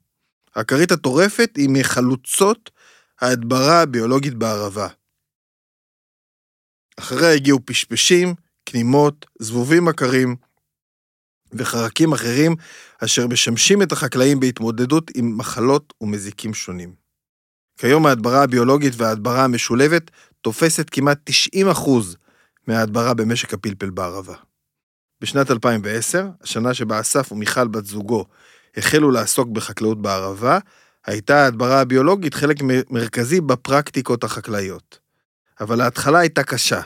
הכרית 0.57 0.91
הטורפת 0.91 1.51
היא 1.55 1.69
מחלוצות 1.69 2.71
ההדברה 3.21 3.81
הביולוגית 3.81 4.33
בערבה. 4.33 4.87
אחריה 6.99 7.33
הגיעו 7.33 7.59
פשפשים, 7.65 8.35
כנימות, 8.65 9.25
זבובים 9.39 9.87
עקרים 9.87 10.35
וחרקים 11.53 12.13
אחרים 12.13 12.55
אשר 13.03 13.27
משמשים 13.27 13.81
את 13.81 13.91
החקלאים 13.91 14.39
בהתמודדות 14.39 15.11
עם 15.15 15.37
מחלות 15.37 15.93
ומזיקים 16.01 16.53
שונים. 16.53 16.95
כיום 17.77 18.05
ההדברה 18.05 18.43
הביולוגית 18.43 18.93
וההדברה 18.97 19.43
המשולבת 19.43 20.11
תופסת 20.41 20.89
כמעט 20.89 21.29
90% 21.55 21.89
מההדברה 22.67 23.13
במשק 23.13 23.53
הפלפל 23.53 23.89
בערבה. 23.89 24.35
בשנת 25.21 25.51
2010, 25.51 26.27
השנה 26.41 26.73
שבה 26.73 26.99
אסף 26.99 27.31
ומיכל 27.31 27.67
בת 27.67 27.85
זוגו 27.85 28.25
החלו 28.77 29.11
לעסוק 29.11 29.49
בחקלאות 29.49 30.01
בערבה, 30.01 30.59
הייתה 31.05 31.43
ההדברה 31.43 31.81
הביולוגית 31.81 32.33
חלק 32.33 32.57
מרכזי 32.89 33.41
בפרקטיקות 33.41 34.23
החקלאיות. 34.23 34.99
אבל 35.59 35.81
ההתחלה 35.81 36.19
הייתה 36.19 36.43
קשה. 36.43 36.81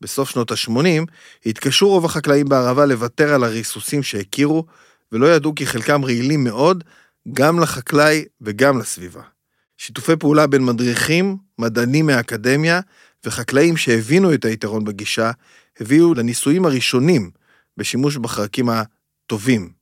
בסוף 0.00 0.30
שנות 0.30 0.50
ה-80 0.50 1.04
התקשו 1.46 1.88
רוב 1.88 2.04
החקלאים 2.04 2.48
בערבה 2.48 2.86
לוותר 2.86 3.34
על 3.34 3.44
הריסוסים 3.44 4.02
שהכירו, 4.02 4.64
ולא 5.12 5.34
ידעו 5.34 5.54
כי 5.54 5.66
חלקם 5.66 6.04
רעילים 6.04 6.44
מאוד, 6.44 6.84
גם 7.32 7.60
לחקלאי 7.60 8.24
וגם 8.40 8.78
לסביבה. 8.78 9.22
שיתופי 9.76 10.16
פעולה 10.16 10.46
בין 10.46 10.64
מדריכים, 10.64 11.36
מדענים 11.58 12.06
מהאקדמיה 12.06 12.80
וחקלאים 13.24 13.76
שהבינו 13.76 14.34
את 14.34 14.44
היתרון 14.44 14.84
בגישה, 14.84 15.30
הביאו 15.80 16.14
לניסויים 16.14 16.64
הראשונים 16.64 17.30
בשימוש 17.76 18.16
בחרקים 18.16 18.68
הטובים. 18.68 19.79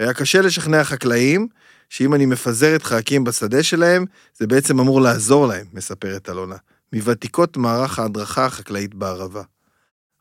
היה 0.00 0.14
קשה 0.14 0.40
לשכנע 0.40 0.84
חקלאים 0.84 1.48
שאם 1.88 2.14
אני 2.14 2.26
מפזרת 2.26 2.82
חרקים 2.82 3.24
בשדה 3.24 3.62
שלהם, 3.62 4.04
זה 4.38 4.46
בעצם 4.46 4.80
אמור 4.80 5.00
לעזור 5.00 5.46
להם, 5.46 5.66
מספרת 5.72 6.28
אלונה, 6.28 6.56
מוותיקות 6.92 7.56
מערך 7.56 7.98
ההדרכה 7.98 8.46
החקלאית 8.46 8.94
בערבה. 8.94 9.42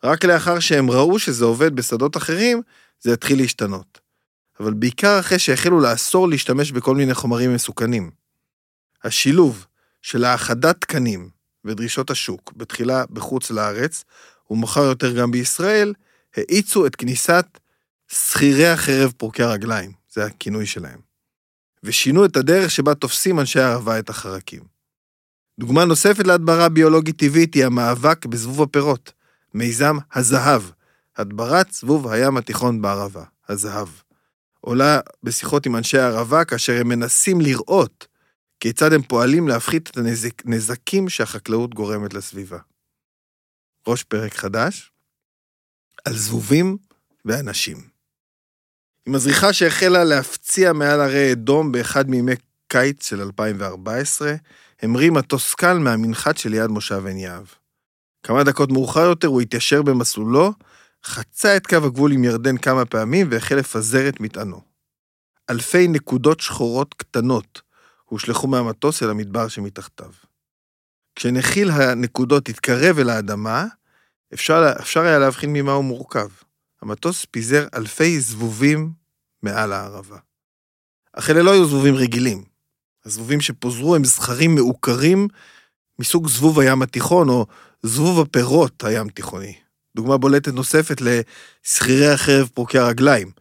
רק 0.04 0.26
לאחר 0.26 0.60
שהם 0.60 0.92
ראו 0.92 1.20
שזה 1.20 1.46
עובד 1.46 1.76
בשדות 1.76 2.18
אחרים, 2.18 2.62
זה 3.02 3.14
התחיל 3.14 3.38
להשתנות. 3.42 4.00
אבל 4.60 4.74
בעיקר 4.74 5.20
אחרי 5.20 5.40
שהחלו 5.40 5.80
לאסור 5.80 6.30
להשתמש 6.30 6.72
בכל 6.72 6.96
מיני 6.96 7.14
חומרים 7.14 7.54
מסוכנים. 7.54 8.12
השילוב 9.04 9.66
של 10.02 10.24
האחדת 10.26 10.82
תקנים 10.82 11.30
ודרישות 11.66 12.10
השוק, 12.10 12.54
בתחילה 12.56 13.04
בחוץ 13.10 13.52
לארץ, 13.52 14.04
ומאוחר 14.50 14.84
יותר 14.84 15.12
גם 15.12 15.32
בישראל, 15.32 15.94
האיצו 16.36 16.86
את 16.86 16.96
כניסת 16.96 17.59
שכירי 18.12 18.68
החרב 18.68 19.14
פורקי 19.18 19.44
הרגליים, 19.44 19.92
זה 20.10 20.26
הכינוי 20.26 20.66
שלהם, 20.66 21.00
ושינו 21.84 22.26
את 22.26 22.38
הדרך 22.38 22.72
שבה 22.72 22.96
תופסים 22.96 23.40
אנשי 23.40 23.60
הערבה 23.60 24.00
את 24.00 24.10
החרקים. 24.10 24.64
דוגמה 25.60 25.86
נוספת 25.86 26.28
להדברה 26.28 26.70
ביולוגית 26.70 27.20
טבעית 27.20 27.54
היא 27.54 27.66
המאבק 27.66 28.26
בזבוב 28.26 28.62
הפירות, 28.62 29.12
מיזם 29.54 29.98
הזהב, 30.14 30.62
הדברת 31.18 31.72
זבוב 31.72 32.08
הים 32.08 32.38
התיכון 32.38 32.82
בערבה, 32.82 33.24
הזהב. 33.50 33.88
עולה 34.62 35.00
בשיחות 35.24 35.66
עם 35.66 35.76
אנשי 35.76 35.98
הערבה 35.98 36.46
כאשר 36.46 36.74
הם 36.82 36.88
מנסים 36.88 37.42
לראות 37.42 38.08
כיצד 38.60 38.94
הם 38.94 39.02
פועלים 39.02 39.48
להפחית 39.48 39.90
את 39.90 39.98
הנזקים 40.46 41.10
שהחקלאות 41.10 41.74
גורמת 41.74 42.14
לסביבה. 42.14 42.60
ראש 43.88 44.04
פרק 44.04 44.34
חדש 44.34 44.92
על 46.06 46.18
זבובים 46.18 46.78
ואנשים. 47.26 47.99
עם 49.06 49.16
הזריחה 49.16 49.54
שהחלה 49.54 50.04
להפציע 50.04 50.74
מעל 50.74 51.02
הרי 51.02 51.32
אדום 51.32 51.72
באחד 51.72 52.10
מימי 52.10 52.34
קיץ 52.68 53.10
של 53.10 53.22
2014, 53.22 54.34
המריא 54.82 55.12
מטוס 55.12 55.56
קל 55.56 55.78
מהמנחת 55.78 56.38
שליד 56.38 56.68
מושב 56.68 57.06
עין 57.06 57.18
יהב. 57.18 57.46
כמה 58.24 58.44
דקות 58.44 58.72
מאוחר 58.72 59.06
יותר 59.06 59.28
הוא 59.28 59.42
התיישר 59.42 59.82
במסלולו, 59.82 60.54
חצה 61.06 61.58
את 61.58 61.68
קו 61.68 61.76
הגבול 61.76 62.12
עם 62.12 62.24
ירדן 62.24 62.58
כמה 62.58 62.86
פעמים 62.86 63.28
והחל 63.32 63.56
לפזר 63.56 64.10
את 64.10 64.20
מטענו. 64.20 64.62
אלפי 65.50 65.88
נקודות 65.88 66.40
שחורות 66.40 66.94
קטנות 66.94 67.62
הושלכו 68.06 68.48
מהמטוס 68.48 69.04
אל 69.04 69.10
המדבר 69.10 69.48
שמתחתיו. 69.48 70.12
כשנחיל 71.16 71.72
הנקודות 71.72 72.50
התקרב 72.50 73.00
אל 73.00 73.10
האדמה, 73.10 73.66
אפשר, 74.34 74.74
אפשר 74.80 75.02
היה 75.02 75.20
להבחין 75.20 75.54
ממה 75.54 75.72
הוא 75.72 75.84
מורכב. 75.84 76.28
המטוס 76.82 77.26
פיזר 77.32 77.68
אלפי 77.74 78.20
זבובים 78.20 78.92
מעל 79.44 79.74
הערבה. 79.74 80.18
אך 81.14 81.30
אלה 81.30 81.44
לא 81.44 81.52
היו 81.52 81.68
זבובים 81.68 81.96
רגילים. 81.96 82.44
הזבובים 83.06 83.42
שפוזרו 83.42 83.96
הם 83.96 84.04
זכרים 84.04 84.56
מעוקרים 84.56 85.28
מסוג 86.00 86.28
זבוב 86.28 86.60
הים 86.60 86.82
התיכון, 86.82 87.30
או 87.30 87.46
זבוב 87.84 88.20
הפירות 88.20 88.84
הים 88.84 89.10
תיכוני. 89.10 89.56
דוגמה 89.96 90.18
בולטת 90.18 90.54
נוספת 90.54 91.02
לשכירי 91.02 92.08
החרב 92.08 92.50
פורקי 92.54 92.78
הרגליים, 92.78 93.32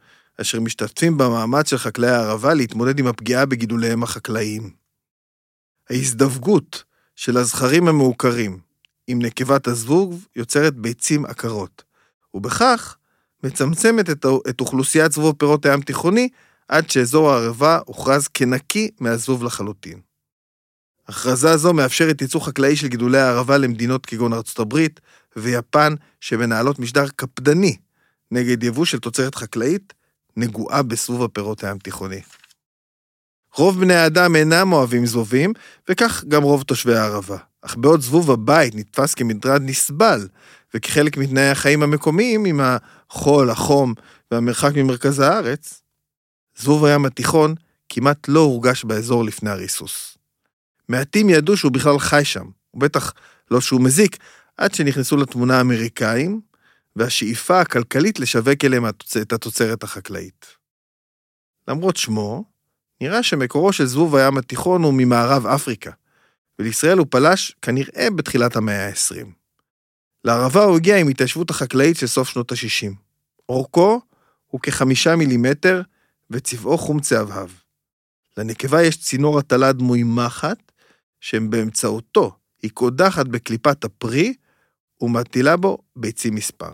אשר 0.41 0.61
משתתפים 0.61 1.19
במאמץ 1.19 1.71
של 1.71 1.79
חקלאי 1.79 2.11
הערבה 2.11 2.55
להתמודד 2.55 2.99
עם 2.99 3.07
הפגיעה 3.07 3.47
בגידוליהם 3.47 4.03
החקלאיים. 4.03 4.71
ההזדווגות 5.91 6.85
של 7.17 7.37
הזכרים 7.37 7.89
המעוקרים 7.89 8.59
עם 9.07 9.23
נקבת 9.23 9.67
הזבוב 9.67 10.27
יוצרת 10.37 10.75
ביצים 10.75 11.25
עקרות, 11.25 11.85
ובכך 12.35 12.97
מצמצמת 13.45 14.11
את, 14.11 14.27
את 14.49 14.61
אוכלוסיית 14.61 15.13
זבוב 15.13 15.35
פירות 15.39 15.67
הים 15.67 15.81
תיכוני 15.81 16.29
עד 16.69 16.91
שאזור 16.91 17.31
הערבה 17.31 17.79
הוכרז 17.87 18.29
כנקי 18.29 18.91
מהזבוב 19.01 19.45
לחלוטין. 19.45 20.01
הכרזה 21.09 21.57
זו 21.57 21.73
מאפשרת 21.73 22.23
ייצור 22.23 22.47
חקלאי 22.47 22.77
של 22.77 22.89
גידולי 22.89 23.19
הערבה 23.19 23.59
למדינות 23.59 24.07
כגון 24.07 24.33
ארצות 24.33 24.59
הברית 24.59 25.01
ויפן, 25.37 25.95
שמנהלות 26.21 26.79
משדר 26.79 27.09
קפדני 27.17 27.77
נגד 28.31 28.63
יבוא 28.63 28.85
של 28.85 28.99
תוצרת 28.99 29.35
חקלאית 29.35 29.93
נגועה 30.37 30.83
בסבוב 30.83 31.23
הפירות 31.23 31.65
הים 31.65 31.79
תיכוני. 31.79 32.21
רוב 33.55 33.81
בני 33.81 33.95
האדם 33.95 34.37
אינם 34.37 34.73
אוהבים 34.73 35.07
זבובים, 35.07 35.53
וכך 35.89 36.25
גם 36.29 36.43
רוב 36.43 36.63
תושבי 36.63 36.95
הערבה. 36.95 37.37
אך 37.63 37.77
בעוד 37.77 38.01
זבוב 38.01 38.31
הבית 38.31 38.75
נתפס 38.75 39.15
כמטרד 39.15 39.63
נסבל, 39.65 40.29
וכחלק 40.75 41.17
מתנאי 41.17 41.49
החיים 41.49 41.83
המקומיים 41.83 42.45
עם 42.45 42.61
החול, 42.63 43.51
החום 43.51 43.95
והמרחק 44.31 44.71
ממרכז 44.77 45.21
הארץ, 45.21 45.83
זבוב 46.57 46.85
הים 46.85 47.05
התיכון 47.05 47.55
כמעט 47.89 48.29
לא 48.29 48.41
הורגש 48.41 48.85
באזור 48.85 49.25
לפני 49.25 49.51
הריסוס. 49.51 50.19
מעטים 50.89 51.31
ידעו 51.31 51.57
שהוא 51.57 51.73
בכלל 51.73 51.99
חי 51.99 52.25
שם, 52.25 52.45
ובטח 52.75 53.13
לא 53.51 53.61
שהוא 53.61 53.81
מזיק, 53.81 54.17
עד 54.57 54.75
שנכנסו 54.75 55.17
לתמונה 55.17 55.59
האמריקאים, 55.59 56.41
והשאיפה 56.97 57.61
הכלכלית 57.61 58.21
לשווק 58.21 58.65
אליהם 58.65 58.87
את 59.23 59.33
התוצרת 59.33 59.83
החקלאית. 59.83 60.47
למרות 61.69 61.97
שמו, 61.97 62.45
נראה 63.01 63.23
שמקורו 63.23 63.73
של 63.73 63.87
זבוב 63.87 64.17
הים 64.17 64.39
התיכון 64.39 64.83
הוא 64.83 64.95
ממערב 64.97 65.47
אפריקה, 65.47 65.91
ולישראל 66.59 66.99
הוא 66.99 67.07
פלש 67.11 67.57
כנראה 67.63 68.09
בתחילת 68.17 68.57
המאה 68.57 68.89
ה-20. 68.89 69.38
לערבה 70.25 70.65
הוא 70.65 70.77
הגיע 70.77 70.97
עם 70.97 71.09
התיישבות 71.09 71.51
החקלאית 71.51 71.97
של 71.97 72.07
סוף 72.07 72.29
שנות 72.29 72.53
ה-60. 72.53 72.95
אורכו 73.49 74.01
הוא 74.47 74.61
כחמישה 74.61 75.17
מילימטר 75.17 75.83
וצבעו 76.31 76.79
חום 76.79 77.01
צהבהב. 77.01 77.49
לנקבה 78.37 78.83
יש 78.83 78.97
צינור 78.97 79.39
הטלה 79.39 79.73
דמוי 79.73 80.03
מחט, 80.03 80.73
שבאמצעותו 81.21 82.37
היא 82.63 82.71
קודחת 82.71 83.27
בקליפת 83.27 83.85
הפרי 83.85 84.35
ומטילה 85.01 85.57
בו 85.57 85.79
ביצים 85.97 86.35
מספר. 86.35 86.73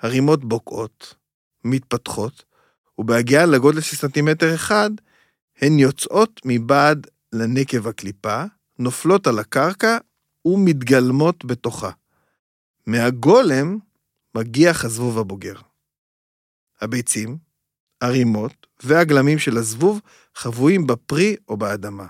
הרימות 0.00 0.44
בוקעות, 0.44 1.14
מתפתחות, 1.64 2.44
ובהגיעה 2.98 3.46
לגודל 3.46 3.80
של 3.80 3.96
סנטימטר 3.96 4.54
אחד, 4.54 4.90
הן 5.60 5.78
יוצאות 5.78 6.40
מבעד 6.44 7.06
לנקב 7.32 7.86
הקליפה, 7.86 8.44
נופלות 8.78 9.26
על 9.26 9.38
הקרקע 9.38 9.98
ומתגלמות 10.44 11.44
בתוכה. 11.44 11.90
מהגולם 12.86 13.78
מגיח 14.34 14.84
הזבוב 14.84 15.18
הבוגר. 15.18 15.54
הביצים, 16.80 17.38
הרימות 18.00 18.66
והגלמים 18.82 19.38
של 19.38 19.56
הזבוב 19.56 20.00
חבויים 20.34 20.86
בפרי 20.86 21.36
או 21.48 21.56
באדמה, 21.56 22.06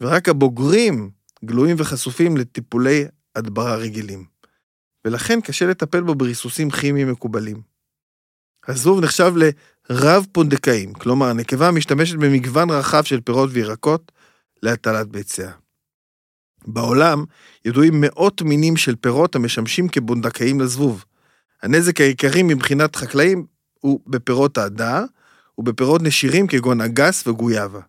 ורק 0.00 0.28
הבוגרים 0.28 1.10
גלויים 1.44 1.76
וחשופים 1.78 2.36
לטיפולי 2.36 3.04
הדברה 3.36 3.76
רגילים, 3.76 4.24
ולכן 5.04 5.40
קשה 5.40 5.66
לטפל 5.66 6.00
בו 6.02 6.14
בריסוסים 6.14 6.70
כימיים 6.70 7.12
מקובלים. 7.12 7.62
הזבוב 8.68 9.04
נחשב 9.04 9.32
לרב 9.90 10.26
פונדקאים, 10.32 10.92
כלומר 10.92 11.26
הנקבה 11.26 11.70
משתמשת 11.70 12.16
במגוון 12.16 12.70
רחב 12.70 13.02
של 13.02 13.20
פירות 13.20 13.50
וירקות 13.52 14.12
להטלת 14.62 15.08
ביציה. 15.08 15.52
בעולם 16.66 17.24
ידועים 17.64 18.00
מאות 18.00 18.42
מינים 18.42 18.76
של 18.76 18.96
פירות 18.96 19.34
המשמשים 19.34 19.88
כבונדקאים 19.88 20.60
לזבוב. 20.60 21.04
הנזק 21.62 22.00
העיקרי 22.00 22.42
מבחינת 22.42 22.96
חקלאים 22.96 23.46
הוא 23.80 24.00
בפירות 24.06 24.58
ההדר 24.58 25.04
ובפירות 25.58 26.02
נשירים 26.02 26.46
כגון 26.46 26.80
אגס 26.80 27.26
וגויאבה. 27.26 27.80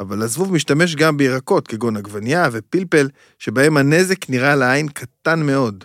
אבל 0.00 0.22
הזבוב 0.22 0.52
משתמש 0.52 0.94
גם 0.94 1.16
בירקות 1.16 1.68
כגון 1.68 1.96
עגבנייה 1.96 2.48
ופלפל, 2.52 3.08
שבהם 3.38 3.76
הנזק 3.76 4.30
נראה 4.30 4.56
לעין 4.56 4.88
קטן 4.88 5.46
מאוד. 5.46 5.84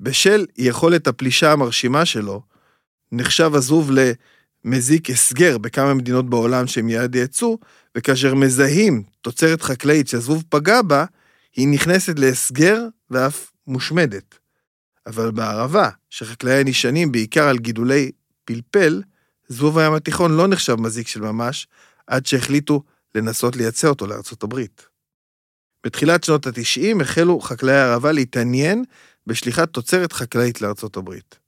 בשל 0.00 0.46
יכולת 0.58 1.06
הפלישה 1.06 1.52
המרשימה 1.52 2.04
שלו, 2.04 2.42
נחשב 3.12 3.50
הזבוב 3.54 3.90
למזיק 4.64 5.10
הסגר 5.10 5.58
בכמה 5.58 5.94
מדינות 5.94 6.30
בעולם 6.30 6.66
שהם 6.66 6.88
יעד 6.88 7.14
יצוא, 7.14 7.56
וכאשר 7.96 8.34
מזהים 8.34 9.02
תוצרת 9.20 9.62
חקלאית 9.62 10.08
שהזבוב 10.08 10.44
פגע 10.48 10.82
בה, 10.82 11.04
היא 11.60 11.68
נכנסת 11.68 12.18
להסגר 12.18 12.86
ואף 13.10 13.52
מושמדת. 13.66 14.38
אבל 15.06 15.30
בערבה, 15.30 15.88
שחקלאיה 16.10 16.64
נשענים 16.64 17.12
בעיקר 17.12 17.48
על 17.48 17.58
גידולי 17.58 18.10
פלפל, 18.44 19.02
זבוב 19.48 19.78
הים 19.78 19.92
התיכון 19.92 20.36
לא 20.36 20.48
נחשב 20.48 20.74
מזיק 20.74 21.08
של 21.08 21.20
ממש, 21.20 21.66
עד 22.06 22.26
שהחליטו 22.26 22.82
לנסות 23.14 23.56
לייצא 23.56 23.88
אותו 23.88 24.06
לארצות 24.06 24.42
הברית. 24.42 24.86
בתחילת 25.86 26.24
שנות 26.24 26.46
ה-90 26.46 27.02
החלו 27.02 27.40
חקלאי 27.40 27.74
הערבה 27.74 28.12
להתעניין 28.12 28.84
בשליחת 29.26 29.70
תוצרת 29.70 30.12
חקלאית 30.12 30.60
לארצות 30.60 30.96
הברית. 30.96 31.38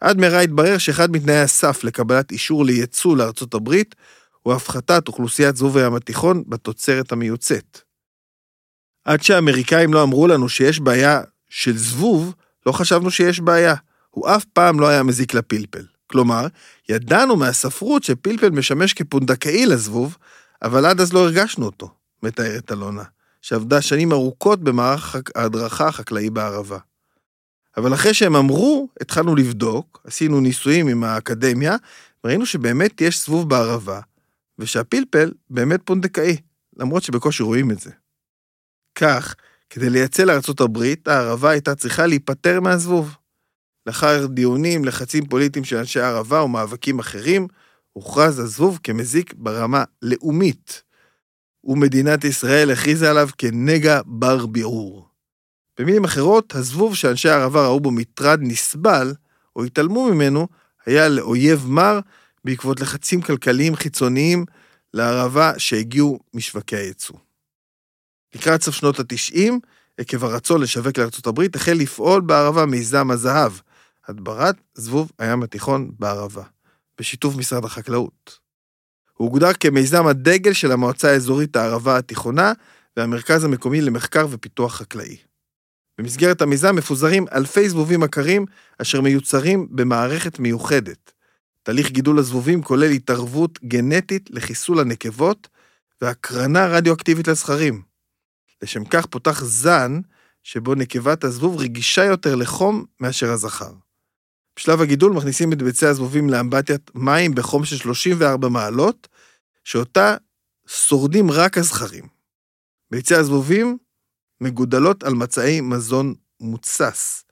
עד 0.00 0.18
מהרה 0.18 0.40
התברר 0.40 0.78
שאחד 0.78 1.10
מתנאי 1.10 1.40
הסף 1.40 1.84
לקבלת 1.84 2.32
אישור 2.32 2.64
לייצוא 2.64 3.16
לארצות 3.16 3.54
הברית 3.54 3.94
הוא 4.42 4.52
הפחתת 4.52 5.08
אוכלוסיית 5.08 5.56
זבוב 5.56 5.76
הים 5.76 5.94
התיכון 5.94 6.44
בתוצרת 6.46 7.12
המיוצאת. 7.12 7.89
עד 9.10 9.22
שהאמריקאים 9.22 9.94
לא 9.94 10.02
אמרו 10.02 10.26
לנו 10.26 10.48
שיש 10.48 10.80
בעיה 10.80 11.20
של 11.48 11.76
זבוב, 11.76 12.34
לא 12.66 12.72
חשבנו 12.72 13.10
שיש 13.10 13.40
בעיה. 13.40 13.74
הוא 14.10 14.28
אף 14.28 14.44
פעם 14.44 14.80
לא 14.80 14.88
היה 14.88 15.02
מזיק 15.02 15.34
לפלפל. 15.34 15.84
כלומר, 16.06 16.46
ידענו 16.88 17.36
מהספרות 17.36 18.02
שפלפל 18.02 18.50
משמש 18.50 18.92
כפונדקאי 18.92 19.66
לזבוב, 19.66 20.16
אבל 20.62 20.86
עד 20.86 21.00
אז 21.00 21.12
לא 21.12 21.18
הרגשנו 21.18 21.66
אותו, 21.66 21.90
מתארת 22.22 22.72
אלונה, 22.72 23.02
שעבדה 23.42 23.82
שנים 23.82 24.12
ארוכות 24.12 24.60
במערך 24.60 25.16
ההדרכה 25.34 25.88
החקלאי 25.88 26.30
בערבה. 26.30 26.78
אבל 27.76 27.94
אחרי 27.94 28.14
שהם 28.14 28.36
אמרו, 28.36 28.88
התחלנו 29.00 29.36
לבדוק, 29.36 30.00
עשינו 30.04 30.40
ניסויים 30.40 30.88
עם 30.88 31.04
האקדמיה, 31.04 31.76
וראינו 32.24 32.46
שבאמת 32.46 33.00
יש 33.00 33.24
זבוב 33.24 33.48
בערבה, 33.48 34.00
ושהפלפל 34.58 35.32
באמת 35.50 35.80
פונדקאי, 35.84 36.36
למרות 36.76 37.02
שבקושי 37.02 37.42
רואים 37.42 37.70
את 37.70 37.80
זה. 37.80 37.90
כך, 38.94 39.34
כדי 39.70 39.90
לייצא 39.90 40.24
הברית, 40.60 41.08
הערבה 41.08 41.50
הייתה 41.50 41.74
צריכה 41.74 42.06
להיפטר 42.06 42.60
מהזבוב. 42.60 43.16
לאחר 43.86 44.26
דיונים, 44.26 44.84
לחצים 44.84 45.26
פוליטיים 45.26 45.64
של 45.64 45.76
אנשי 45.76 46.00
הערבה 46.00 46.42
ומאבקים 46.42 46.98
אחרים, 46.98 47.46
הוכרז 47.92 48.38
הזבוב 48.38 48.78
כמזיק 48.82 49.34
ברמה 49.36 49.84
לאומית, 50.02 50.82
ומדינת 51.64 52.24
ישראל 52.24 52.70
הכריזה 52.70 53.10
עליו 53.10 53.28
כנגע 53.38 54.00
בר 54.06 54.46
ביעור. 54.46 55.08
במילים 55.78 56.04
אחרות, 56.04 56.54
הזבוב 56.54 56.96
שאנשי 56.96 57.28
הערבה 57.28 57.66
ראו 57.66 57.80
בו 57.80 57.90
מטרד 57.90 58.38
נסבל, 58.42 59.14
או 59.56 59.64
התעלמו 59.64 60.12
ממנו, 60.12 60.48
היה 60.86 61.08
לאויב 61.08 61.66
מר, 61.66 62.00
בעקבות 62.44 62.80
לחצים 62.80 63.22
כלכליים 63.22 63.76
חיצוניים 63.76 64.44
לערבה 64.94 65.52
שהגיעו 65.58 66.18
משווקי 66.34 66.76
הייצוא. 66.76 67.16
לקראת 68.34 68.62
סוף 68.62 68.74
שנות 68.74 69.00
ה-90, 69.00 69.52
עקב 69.98 70.24
הרצון 70.24 70.60
לשווק 70.60 70.98
לארצות 70.98 71.26
הברית, 71.26 71.56
החל 71.56 71.72
לפעול 71.72 72.20
בערבה 72.20 72.66
מיזם 72.66 73.10
הזהב, 73.10 73.52
הדברת 74.08 74.56
זבוב 74.74 75.10
הים 75.18 75.42
התיכון 75.42 75.90
בערבה, 75.98 76.42
בשיתוף 76.98 77.36
משרד 77.36 77.64
החקלאות. 77.64 78.38
הוא 79.14 79.28
הוגדר 79.28 79.52
כמיזם 79.52 80.06
הדגל 80.06 80.52
של 80.52 80.72
המועצה 80.72 81.10
האזורית 81.10 81.56
הערבה 81.56 81.96
התיכונה 81.98 82.52
והמרכז 82.96 83.44
המקומי 83.44 83.80
למחקר 83.80 84.26
ופיתוח 84.30 84.74
חקלאי. 84.74 85.16
במסגרת 85.98 86.42
המיזם 86.42 86.76
מפוזרים 86.76 87.26
אלפי 87.32 87.68
זבובים 87.68 88.02
עקרים 88.02 88.46
אשר 88.78 89.00
מיוצרים 89.00 89.68
במערכת 89.70 90.38
מיוחדת. 90.38 91.12
תהליך 91.62 91.90
גידול 91.90 92.18
הזבובים 92.18 92.62
כולל 92.62 92.90
התערבות 92.90 93.58
גנטית 93.64 94.30
לחיסול 94.30 94.80
הנקבות 94.80 95.48
והקרנה 96.02 96.66
רדיואקטיבית 96.66 97.28
לזכרים. 97.28 97.89
לשם 98.62 98.84
כך 98.84 99.06
פותח 99.06 99.44
זן 99.44 100.00
שבו 100.42 100.74
נקבת 100.74 101.24
הזבוב 101.24 101.60
רגישה 101.60 102.04
יותר 102.04 102.34
לחום 102.34 102.84
מאשר 103.00 103.30
הזכר. 103.30 103.72
בשלב 104.56 104.80
הגידול 104.80 105.12
מכניסים 105.12 105.52
את 105.52 105.62
ביצי 105.62 105.86
הזבובים 105.86 106.30
לאמבטיית 106.30 106.90
מים 106.94 107.34
בחום 107.34 107.64
של 107.64 107.76
34 107.76 108.48
מעלות, 108.48 109.08
שאותה 109.64 110.16
שורדים 110.66 111.30
רק 111.30 111.58
הזכרים. 111.58 112.04
ביצי 112.90 113.14
הזבובים 113.14 113.78
מגודלות 114.40 115.04
על 115.04 115.14
מצעי 115.14 115.60
מזון 115.60 116.14
מוצס, 116.40 117.24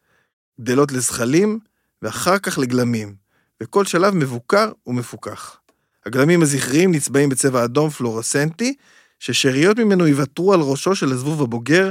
גדלות 0.61 0.93
לזחלים 0.93 1.59
ואחר 2.03 2.39
כך 2.39 2.59
לגלמים, 2.59 3.15
וכל 3.63 3.85
שלב 3.85 4.15
מבוקר 4.15 4.73
ומפוקח. 4.87 5.61
הגלמים 6.07 6.43
הזכריים 6.43 6.93
נצבעים 6.93 7.29
בצבע 7.29 7.65
אדום 7.65 7.91
פלורסנטי, 7.91 8.75
ששאריות 9.19 9.79
ממנו 9.79 10.07
יוותרו 10.07 10.55
על 10.55 10.61
ראשו 10.61 10.95
של 10.95 11.13
הזבוב 11.13 11.43
הבוגר 11.43 11.91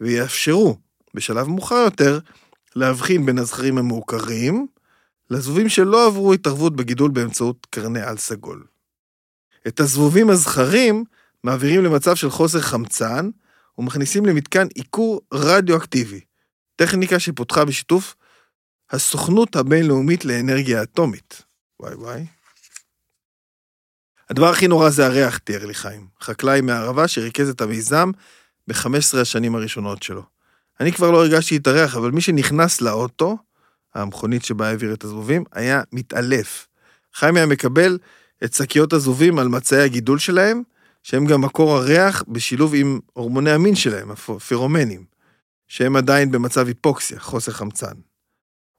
ויאפשרו, 0.00 0.76
בשלב 1.14 1.48
מאוחר 1.48 1.74
יותר, 1.84 2.18
להבחין 2.76 3.26
בין 3.26 3.38
הזכרים 3.38 3.78
המעוקרים 3.78 4.66
לזבובים 5.30 5.68
שלא 5.68 6.06
עברו 6.06 6.32
התערבות 6.32 6.76
בגידול 6.76 7.10
באמצעות 7.10 7.66
קרני 7.70 8.02
על 8.02 8.16
סגול. 8.16 8.64
את 9.66 9.80
הזבובים 9.80 10.30
הזכרים 10.30 11.04
מעבירים 11.44 11.84
למצב 11.84 12.14
של 12.14 12.30
חוסר 12.30 12.60
חמצן 12.60 13.30
ומכניסים 13.78 14.26
למתקן 14.26 14.66
עיקור 14.74 15.20
רדיואקטיבי, 15.34 16.20
טכניקה 16.76 17.18
שפותחה 17.18 17.64
בשיתוף 17.64 18.14
הסוכנות 18.90 19.56
הבינלאומית 19.56 20.24
לאנרגיה 20.24 20.82
אטומית. 20.82 21.42
וואי 21.80 21.94
וואי. 21.94 22.26
הדבר 24.30 24.48
הכי 24.48 24.68
נורא 24.68 24.90
זה 24.90 25.06
הריח, 25.06 25.38
תיאר 25.38 25.66
לי 25.66 25.74
חיים, 25.74 26.06
חקלאי 26.20 26.60
מהערבה 26.60 27.08
שריכז 27.08 27.48
את 27.48 27.60
המיזם 27.60 28.10
ב-15 28.68 29.18
השנים 29.20 29.54
הראשונות 29.54 30.02
שלו. 30.02 30.22
אני 30.80 30.92
כבר 30.92 31.10
לא 31.10 31.18
הרגשתי 31.18 31.56
את 31.56 31.66
הריח, 31.66 31.96
אבל 31.96 32.10
מי 32.10 32.20
שנכנס 32.20 32.80
לאוטו, 32.80 33.38
המכונית 33.94 34.44
שבה 34.44 34.68
העביר 34.68 34.92
את 34.92 35.04
הזבובים, 35.04 35.44
היה 35.52 35.82
מתעלף. 35.92 36.66
חיים 37.14 37.36
היה 37.36 37.46
מקבל 37.46 37.98
את 38.44 38.54
שקיות 38.54 38.92
הזבובים 38.92 39.38
על 39.38 39.48
מצעי 39.48 39.82
הגידול 39.82 40.18
שלהם, 40.18 40.62
שהם 41.02 41.26
גם 41.26 41.40
מקור 41.40 41.76
הריח 41.76 42.24
בשילוב 42.28 42.74
עם 42.74 43.00
הורמוני 43.12 43.50
המין 43.50 43.74
שלהם, 43.74 44.10
הפירומנים, 44.10 45.04
שהם 45.68 45.96
עדיין 45.96 46.30
במצב 46.30 46.66
היפוקסיה, 46.66 47.20
חוסר 47.20 47.52
חמצן. 47.52 47.94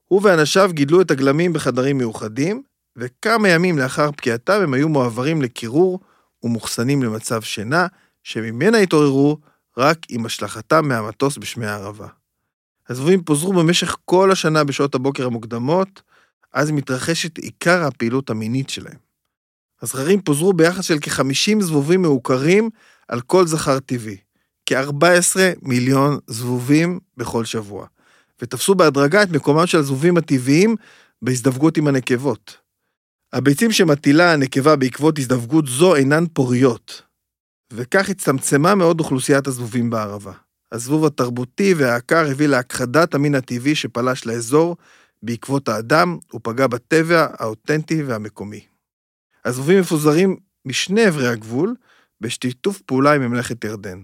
הוא 0.04 0.20
ואנשיו 0.24 0.70
גידלו 0.72 1.00
את 1.00 1.10
הגלמים 1.10 1.52
בחדרים 1.52 1.98
מיוחדים, 1.98 2.62
וכמה 2.96 3.48
ימים 3.48 3.78
לאחר 3.78 4.12
פקיעתם 4.12 4.60
הם 4.62 4.74
היו 4.74 4.88
מועברים 4.88 5.42
לקירור 5.42 6.00
ומוחסנים 6.42 7.02
למצב 7.02 7.42
שינה, 7.42 7.86
שממנה 8.22 8.78
התעוררו 8.78 9.38
רק 9.76 9.98
עם 10.08 10.26
השלכתם 10.26 10.88
מהמטוס 10.88 11.38
בשמי 11.38 11.66
הערבה. 11.66 12.08
הזבובים 12.88 13.22
פוזרו 13.24 13.52
במשך 13.52 13.96
כל 14.04 14.32
השנה 14.32 14.64
בשעות 14.64 14.94
הבוקר 14.94 15.26
המוקדמות, 15.26 16.02
אז 16.52 16.70
מתרחשת 16.70 17.38
עיקר 17.38 17.84
הפעילות 17.84 18.30
המינית 18.30 18.70
שלהם. 18.70 18.96
הזכרים 19.82 20.22
פוזרו 20.22 20.52
ביחס 20.52 20.84
של 20.84 20.98
כ-50 21.00 21.60
זבובים 21.60 22.02
מעוקרים 22.02 22.70
על 23.08 23.20
כל 23.20 23.46
זכר 23.46 23.78
טבעי, 23.78 24.16
כ-14 24.66 25.36
מיליון 25.62 26.18
זבובים 26.26 26.98
בכל 27.16 27.44
שבוע, 27.44 27.86
ותפסו 28.42 28.74
בהדרגה 28.74 29.22
את 29.22 29.30
מקומם 29.30 29.66
של 29.66 29.78
הזבובים 29.78 30.16
הטבעיים 30.16 30.76
בהזדווגות 31.22 31.76
עם 31.76 31.86
הנקבות. 31.86 32.61
הביצים 33.32 33.72
שמטילה 33.72 34.32
הנקבה 34.32 34.76
בעקבות 34.76 35.18
הזדווגות 35.18 35.66
זו 35.66 35.94
אינן 35.94 36.24
פוריות, 36.32 37.02
וכך 37.72 38.08
הצטמצמה 38.08 38.74
מאוד 38.74 39.00
אוכלוסיית 39.00 39.46
הזבובים 39.46 39.90
בערבה. 39.90 40.32
הזבוב 40.72 41.04
התרבותי 41.04 41.74
והעקר 41.74 42.30
הביא 42.30 42.46
להכחדת 42.46 43.14
המין 43.14 43.34
הטבעי 43.34 43.74
שפלש 43.74 44.26
לאזור 44.26 44.76
בעקבות 45.22 45.68
האדם 45.68 46.18
ופגע 46.34 46.66
בטבע 46.66 47.26
האותנטי 47.38 48.02
והמקומי. 48.02 48.60
הזבובים 49.44 49.80
מפוזרים 49.80 50.36
משני 50.64 51.08
אברי 51.08 51.28
הגבול, 51.28 51.74
בשיתוף 52.20 52.80
פעולה 52.80 53.12
עם 53.12 53.22
ממלכת 53.22 53.64
ירדן. 53.64 54.02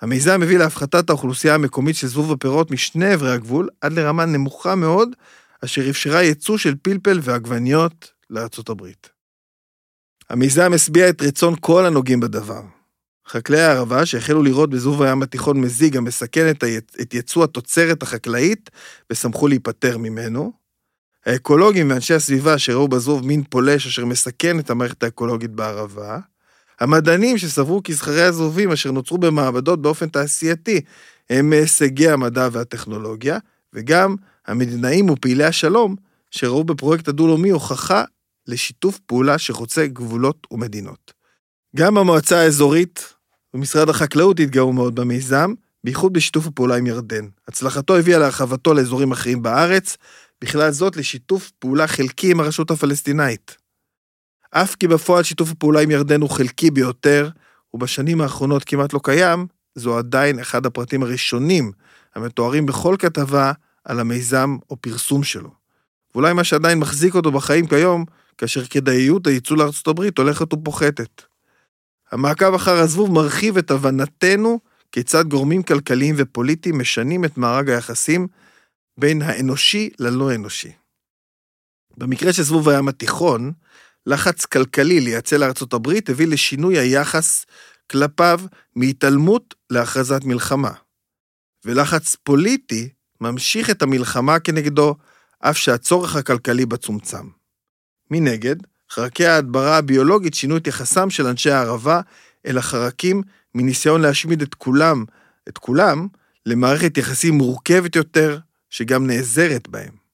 המיזם 0.00 0.40
מביא 0.40 0.58
להפחתת 0.58 1.10
האוכלוסייה 1.10 1.54
המקומית 1.54 1.96
של 1.96 2.06
זבוב 2.06 2.32
הפירות 2.32 2.70
משני 2.70 3.14
אברי 3.14 3.32
הגבול 3.32 3.68
עד 3.80 3.92
לרמה 3.92 4.24
נמוכה 4.24 4.74
מאוד, 4.74 5.08
אשר 5.64 5.90
אפשרה 5.90 6.22
ייצוא 6.22 6.58
של 6.58 6.74
פלפל 6.82 7.20
ועגבניות 7.22 8.13
לארצות 8.30 8.68
הברית. 8.68 9.10
המיזם 10.30 10.72
השביע 10.72 11.08
את 11.08 11.22
רצון 11.22 11.54
כל 11.60 11.86
הנוגעים 11.86 12.20
בדבר. 12.20 12.62
חקלאי 13.28 13.60
הערבה 13.60 14.06
שהחלו 14.06 14.42
לראות 14.42 14.70
בזבוב 14.70 15.02
הים 15.02 15.22
התיכון 15.22 15.60
מזיג 15.60 15.96
המסכן 15.96 16.50
את 17.00 17.14
יצוא 17.14 17.44
התוצרת 17.44 18.02
החקלאית 18.02 18.70
ושמחו 19.10 19.48
להיפטר 19.48 19.98
ממנו. 19.98 20.52
האקולוגים 21.26 21.90
ואנשי 21.90 22.14
הסביבה 22.14 22.58
שראו 22.58 22.88
בזבוב 22.88 23.26
מין 23.26 23.42
פולש 23.50 23.86
אשר 23.86 24.04
מסכן 24.04 24.58
את 24.58 24.70
המערכת 24.70 25.02
האקולוגית 25.02 25.50
בערבה. 25.50 26.18
המדענים 26.80 27.38
שסברו 27.38 27.82
כי 27.82 27.94
זכרי 27.94 28.22
הזבובים 28.22 28.72
אשר 28.72 28.92
נוצרו 28.92 29.18
במעבדות 29.18 29.82
באופן 29.82 30.08
תעשייתי 30.08 30.80
הם 31.30 31.50
מהישגי 31.50 32.08
המדע 32.08 32.48
והטכנולוגיה, 32.52 33.38
וגם 33.72 34.16
המדינאים 34.46 35.10
ופעילי 35.10 35.44
השלום 35.44 35.96
שראו 36.30 36.64
בפרויקט 36.64 37.08
הדו-לאומי 37.08 37.50
הוכחה 37.50 38.04
לשיתוף 38.46 38.98
פעולה 38.98 39.38
שחוצה 39.38 39.86
גבולות 39.86 40.46
ומדינות. 40.50 41.12
גם 41.76 41.98
המועצה 41.98 42.38
האזורית 42.38 43.14
ומשרד 43.54 43.88
החקלאות 43.88 44.40
התגאו 44.40 44.72
מאוד 44.72 44.94
במיזם, 44.94 45.54
בייחוד 45.84 46.12
בשיתוף 46.12 46.46
הפעולה 46.46 46.76
עם 46.76 46.86
ירדן. 46.86 47.28
הצלחתו 47.48 47.96
הביאה 47.96 48.18
להרחבתו 48.18 48.74
לאזורים 48.74 49.12
אחרים 49.12 49.42
בארץ, 49.42 49.96
בכלל 50.40 50.70
זאת 50.70 50.96
לשיתוף 50.96 51.50
פעולה 51.58 51.86
חלקי 51.86 52.30
עם 52.30 52.40
הרשות 52.40 52.70
הפלסטינאית. 52.70 53.56
אף 54.50 54.74
כי 54.74 54.88
בפועל 54.88 55.22
שיתוף 55.22 55.50
הפעולה 55.50 55.80
עם 55.80 55.90
ירדן 55.90 56.20
הוא 56.20 56.30
חלקי 56.30 56.70
ביותר, 56.70 57.28
ובשנים 57.74 58.20
האחרונות 58.20 58.64
כמעט 58.64 58.92
לא 58.92 59.00
קיים, 59.02 59.46
זו 59.74 59.98
עדיין 59.98 60.38
אחד 60.38 60.66
הפרטים 60.66 61.02
הראשונים 61.02 61.72
המתוארים 62.14 62.66
בכל 62.66 62.96
כתבה 62.98 63.52
על 63.84 64.00
המיזם 64.00 64.56
או 64.70 64.76
פרסום 64.76 65.24
שלו. 65.24 65.50
ואולי 66.14 66.32
מה 66.32 66.44
שעדיין 66.44 66.78
מחזיק 66.78 67.14
אותו 67.14 67.32
בחיים 67.32 67.66
כיום, 67.66 68.04
כאשר 68.38 68.64
כדאיות 68.64 69.26
הייצוא 69.26 69.56
לארצות 69.56 69.88
הברית 69.88 70.18
הולכת 70.18 70.52
ופוחתת. 70.52 71.22
המעקב 72.12 72.54
אחר 72.54 72.76
הזבוב 72.76 73.10
מרחיב 73.10 73.58
את 73.58 73.70
הבנתנו 73.70 74.60
כיצד 74.92 75.28
גורמים 75.28 75.62
כלכליים 75.62 76.14
ופוליטיים 76.18 76.78
משנים 76.78 77.24
את 77.24 77.38
מארג 77.38 77.70
היחסים 77.70 78.26
בין 78.98 79.22
האנושי 79.22 79.90
ללא 79.98 80.34
אנושי. 80.34 80.72
במקרה 81.96 82.32
של 82.32 82.42
זבוב 82.42 82.68
הים 82.68 82.88
התיכון, 82.88 83.52
לחץ 84.06 84.44
כלכלי 84.44 85.00
לייצא 85.00 85.36
לארצות 85.36 85.72
הברית 85.72 86.10
הביא 86.10 86.26
לשינוי 86.26 86.78
היחס 86.78 87.46
כלפיו 87.90 88.40
מהתעלמות 88.76 89.54
להכרזת 89.70 90.24
מלחמה. 90.24 90.72
ולחץ 91.64 92.16
פוליטי 92.16 92.88
ממשיך 93.20 93.70
את 93.70 93.82
המלחמה 93.82 94.40
כנגדו, 94.40 94.94
אף 95.40 95.56
שהצורך 95.56 96.16
הכלכלי 96.16 96.66
בה 96.66 96.76
צומצם. 96.76 97.28
מנגד, 98.14 98.56
חרקי 98.90 99.26
ההדברה 99.26 99.76
הביולוגית 99.76 100.34
שינו 100.34 100.56
את 100.56 100.66
יחסם 100.66 101.10
של 101.10 101.26
אנשי 101.26 101.50
הערבה 101.50 102.00
אל 102.46 102.58
החרקים 102.58 103.22
מניסיון 103.54 104.00
להשמיד 104.00 104.42
את 104.42 104.54
כולם, 104.54 105.04
את 105.48 105.58
כולם, 105.58 106.06
למערכת 106.46 106.98
יחסים 106.98 107.34
מורכבת 107.34 107.96
יותר, 107.96 108.38
שגם 108.70 109.06
נעזרת 109.06 109.68
בהם. 109.68 110.04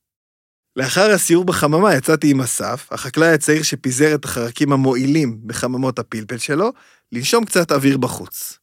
לאחר 0.76 1.10
הסיור 1.10 1.44
בחממה 1.44 1.94
יצאתי 1.94 2.30
עם 2.30 2.40
אסף, 2.40 2.88
החקלאי 2.90 3.32
הצעיר 3.32 3.62
שפיזר 3.62 4.14
את 4.14 4.24
החרקים 4.24 4.72
המועילים 4.72 5.40
בחממות 5.46 5.98
הפלפל 5.98 6.38
שלו, 6.38 6.72
לנשום 7.12 7.44
קצת 7.44 7.72
אוויר 7.72 7.98
בחוץ. 7.98 8.58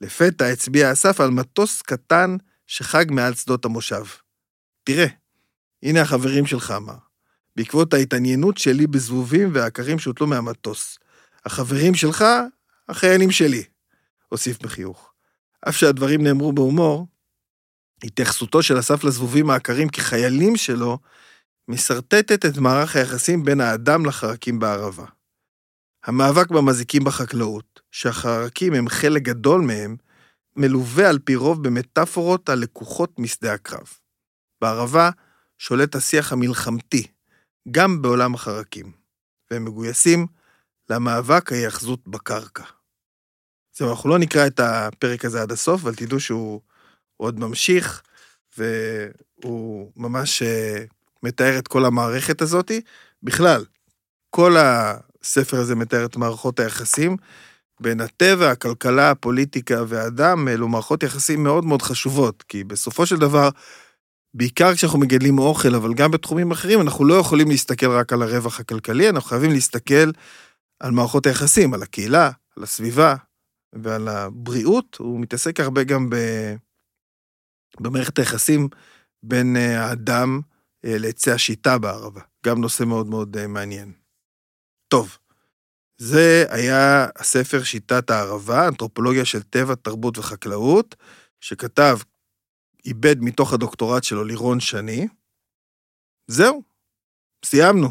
לפתע 0.00 0.46
הצביע 0.46 0.92
אסף 0.92 1.20
על 1.20 1.30
מטוס 1.30 1.82
קטן 1.82 2.36
שחג 2.66 3.04
מעל 3.10 3.34
שדות 3.34 3.64
המושב. 3.64 4.04
תראה, 4.84 5.06
הנה 5.82 6.00
החברים 6.00 6.46
שלך, 6.46 6.70
אמר. 6.76 7.11
בעקבות 7.56 7.94
ההתעניינות 7.94 8.58
שלי 8.58 8.86
בזבובים 8.86 9.50
והעקרים 9.54 9.98
שהוטלו 9.98 10.26
מהמטוס. 10.26 10.98
החברים 11.44 11.94
שלך, 11.94 12.24
החיילים 12.88 13.30
שלי, 13.30 13.64
הוסיף 14.28 14.62
בחיוך. 14.62 15.12
אף 15.68 15.76
שהדברים 15.76 16.22
נאמרו 16.22 16.52
בהומור, 16.52 17.06
התייחסותו 18.04 18.62
של 18.62 18.78
אסף 18.78 19.04
לזבובים 19.04 19.50
העקרים 19.50 19.88
כחיילים 19.88 20.56
שלו, 20.56 20.98
משרטטת 21.68 22.46
את 22.46 22.56
מערך 22.58 22.96
היחסים 22.96 23.44
בין 23.44 23.60
האדם 23.60 24.06
לחרקים 24.06 24.58
בערבה. 24.58 25.04
המאבק 26.04 26.50
במזיקים 26.50 27.04
בחקלאות, 27.04 27.80
שהחרקים 27.90 28.74
הם 28.74 28.88
חלק 28.88 29.22
גדול 29.22 29.60
מהם, 29.60 29.96
מלווה 30.56 31.08
על 31.08 31.18
פי 31.18 31.36
רוב 31.36 31.62
במטאפורות 31.62 32.48
הלקוחות 32.48 33.18
משדה 33.18 33.52
הקרב. 33.54 33.92
בערבה 34.60 35.10
שולט 35.58 35.94
השיח 35.94 36.32
המלחמתי, 36.32 37.06
גם 37.70 38.02
בעולם 38.02 38.34
החרקים, 38.34 38.92
והם 39.50 39.64
מגויסים 39.64 40.26
למאבק 40.90 41.52
ההיאחזות 41.52 42.08
בקרקע. 42.08 42.64
זהו, 43.76 43.90
אנחנו 43.90 44.10
לא 44.10 44.18
נקרא 44.18 44.46
את 44.46 44.60
הפרק 44.60 45.24
הזה 45.24 45.42
עד 45.42 45.52
הסוף, 45.52 45.80
אבל 45.82 45.94
תדעו 45.94 46.20
שהוא 46.20 46.60
עוד 47.16 47.40
ממשיך, 47.40 48.02
והוא 48.58 49.92
ממש 49.96 50.42
אה, 50.42 50.84
מתאר 51.22 51.58
את 51.58 51.68
כל 51.68 51.84
המערכת 51.84 52.42
הזאת. 52.42 52.70
בכלל, 53.22 53.64
כל 54.30 54.56
הספר 54.58 55.56
הזה 55.56 55.74
מתאר 55.74 56.04
את 56.04 56.16
מערכות 56.16 56.60
היחסים 56.60 57.16
בין 57.80 58.00
הטבע, 58.00 58.50
הכלכלה, 58.50 59.10
הפוליטיקה 59.10 59.82
והאדם, 59.88 60.48
אלו 60.48 60.68
מערכות 60.68 61.02
יחסים 61.02 61.42
מאוד 61.42 61.64
מאוד 61.64 61.82
חשובות, 61.82 62.42
כי 62.42 62.64
בסופו 62.64 63.06
של 63.06 63.16
דבר, 63.16 63.48
בעיקר 64.34 64.74
כשאנחנו 64.74 64.98
מגדלים 64.98 65.38
אוכל, 65.38 65.74
אבל 65.74 65.94
גם 65.94 66.10
בתחומים 66.10 66.50
אחרים, 66.50 66.80
אנחנו 66.80 67.04
לא 67.04 67.14
יכולים 67.14 67.48
להסתכל 67.48 67.90
רק 67.90 68.12
על 68.12 68.22
הרווח 68.22 68.60
הכלכלי, 68.60 69.08
אנחנו 69.08 69.28
חייבים 69.28 69.50
להסתכל 69.50 70.10
על 70.80 70.90
מערכות 70.90 71.26
היחסים, 71.26 71.74
על 71.74 71.82
הקהילה, 71.82 72.30
על 72.56 72.62
הסביבה 72.62 73.14
ועל 73.72 74.08
הבריאות. 74.08 74.96
הוא 75.00 75.20
מתעסק 75.20 75.60
הרבה 75.60 75.84
גם 75.84 76.10
ב... 76.10 76.16
במערכת 77.80 78.18
היחסים 78.18 78.68
בין 79.22 79.56
אה, 79.56 79.84
האדם 79.84 80.40
אה, 80.84 80.98
לעצי 80.98 81.30
השיטה 81.30 81.78
בערבה. 81.78 82.20
גם 82.46 82.60
נושא 82.60 82.84
מאוד 82.84 83.06
מאוד 83.06 83.36
אה, 83.36 83.46
מעניין. 83.46 83.92
טוב, 84.88 85.18
זה 85.98 86.44
היה 86.48 87.06
הספר 87.16 87.62
שיטת 87.62 88.10
הערבה, 88.10 88.68
אנתרופולוגיה 88.68 89.24
של 89.24 89.42
טבע, 89.42 89.74
תרבות 89.74 90.18
וחקלאות, 90.18 90.94
שכתב, 91.40 91.98
איבד 92.84 93.16
מתוך 93.20 93.52
הדוקטורט 93.52 94.04
שלו 94.04 94.24
לירון 94.24 94.60
שני. 94.60 95.08
זהו, 96.26 96.62
סיימנו. 97.44 97.88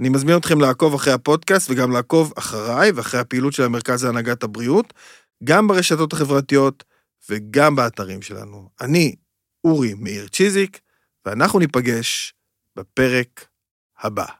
אני 0.00 0.08
מזמין 0.08 0.36
אתכם 0.36 0.60
לעקוב 0.60 0.94
אחרי 0.94 1.12
הפודקאסט 1.12 1.70
וגם 1.70 1.92
לעקוב 1.92 2.32
אחריי 2.38 2.92
ואחרי 2.92 3.20
הפעילות 3.20 3.52
של 3.52 3.62
המרכז 3.62 4.04
להנהגת 4.04 4.42
הבריאות, 4.42 4.94
גם 5.44 5.68
ברשתות 5.68 6.12
החברתיות 6.12 6.84
וגם 7.30 7.76
באתרים 7.76 8.22
שלנו. 8.22 8.68
אני 8.80 9.16
אורי 9.64 9.94
מאיר 9.94 10.28
צ'יזיק, 10.28 10.80
ואנחנו 11.26 11.58
ניפגש 11.58 12.34
בפרק 12.76 13.48
הבא. 13.98 14.39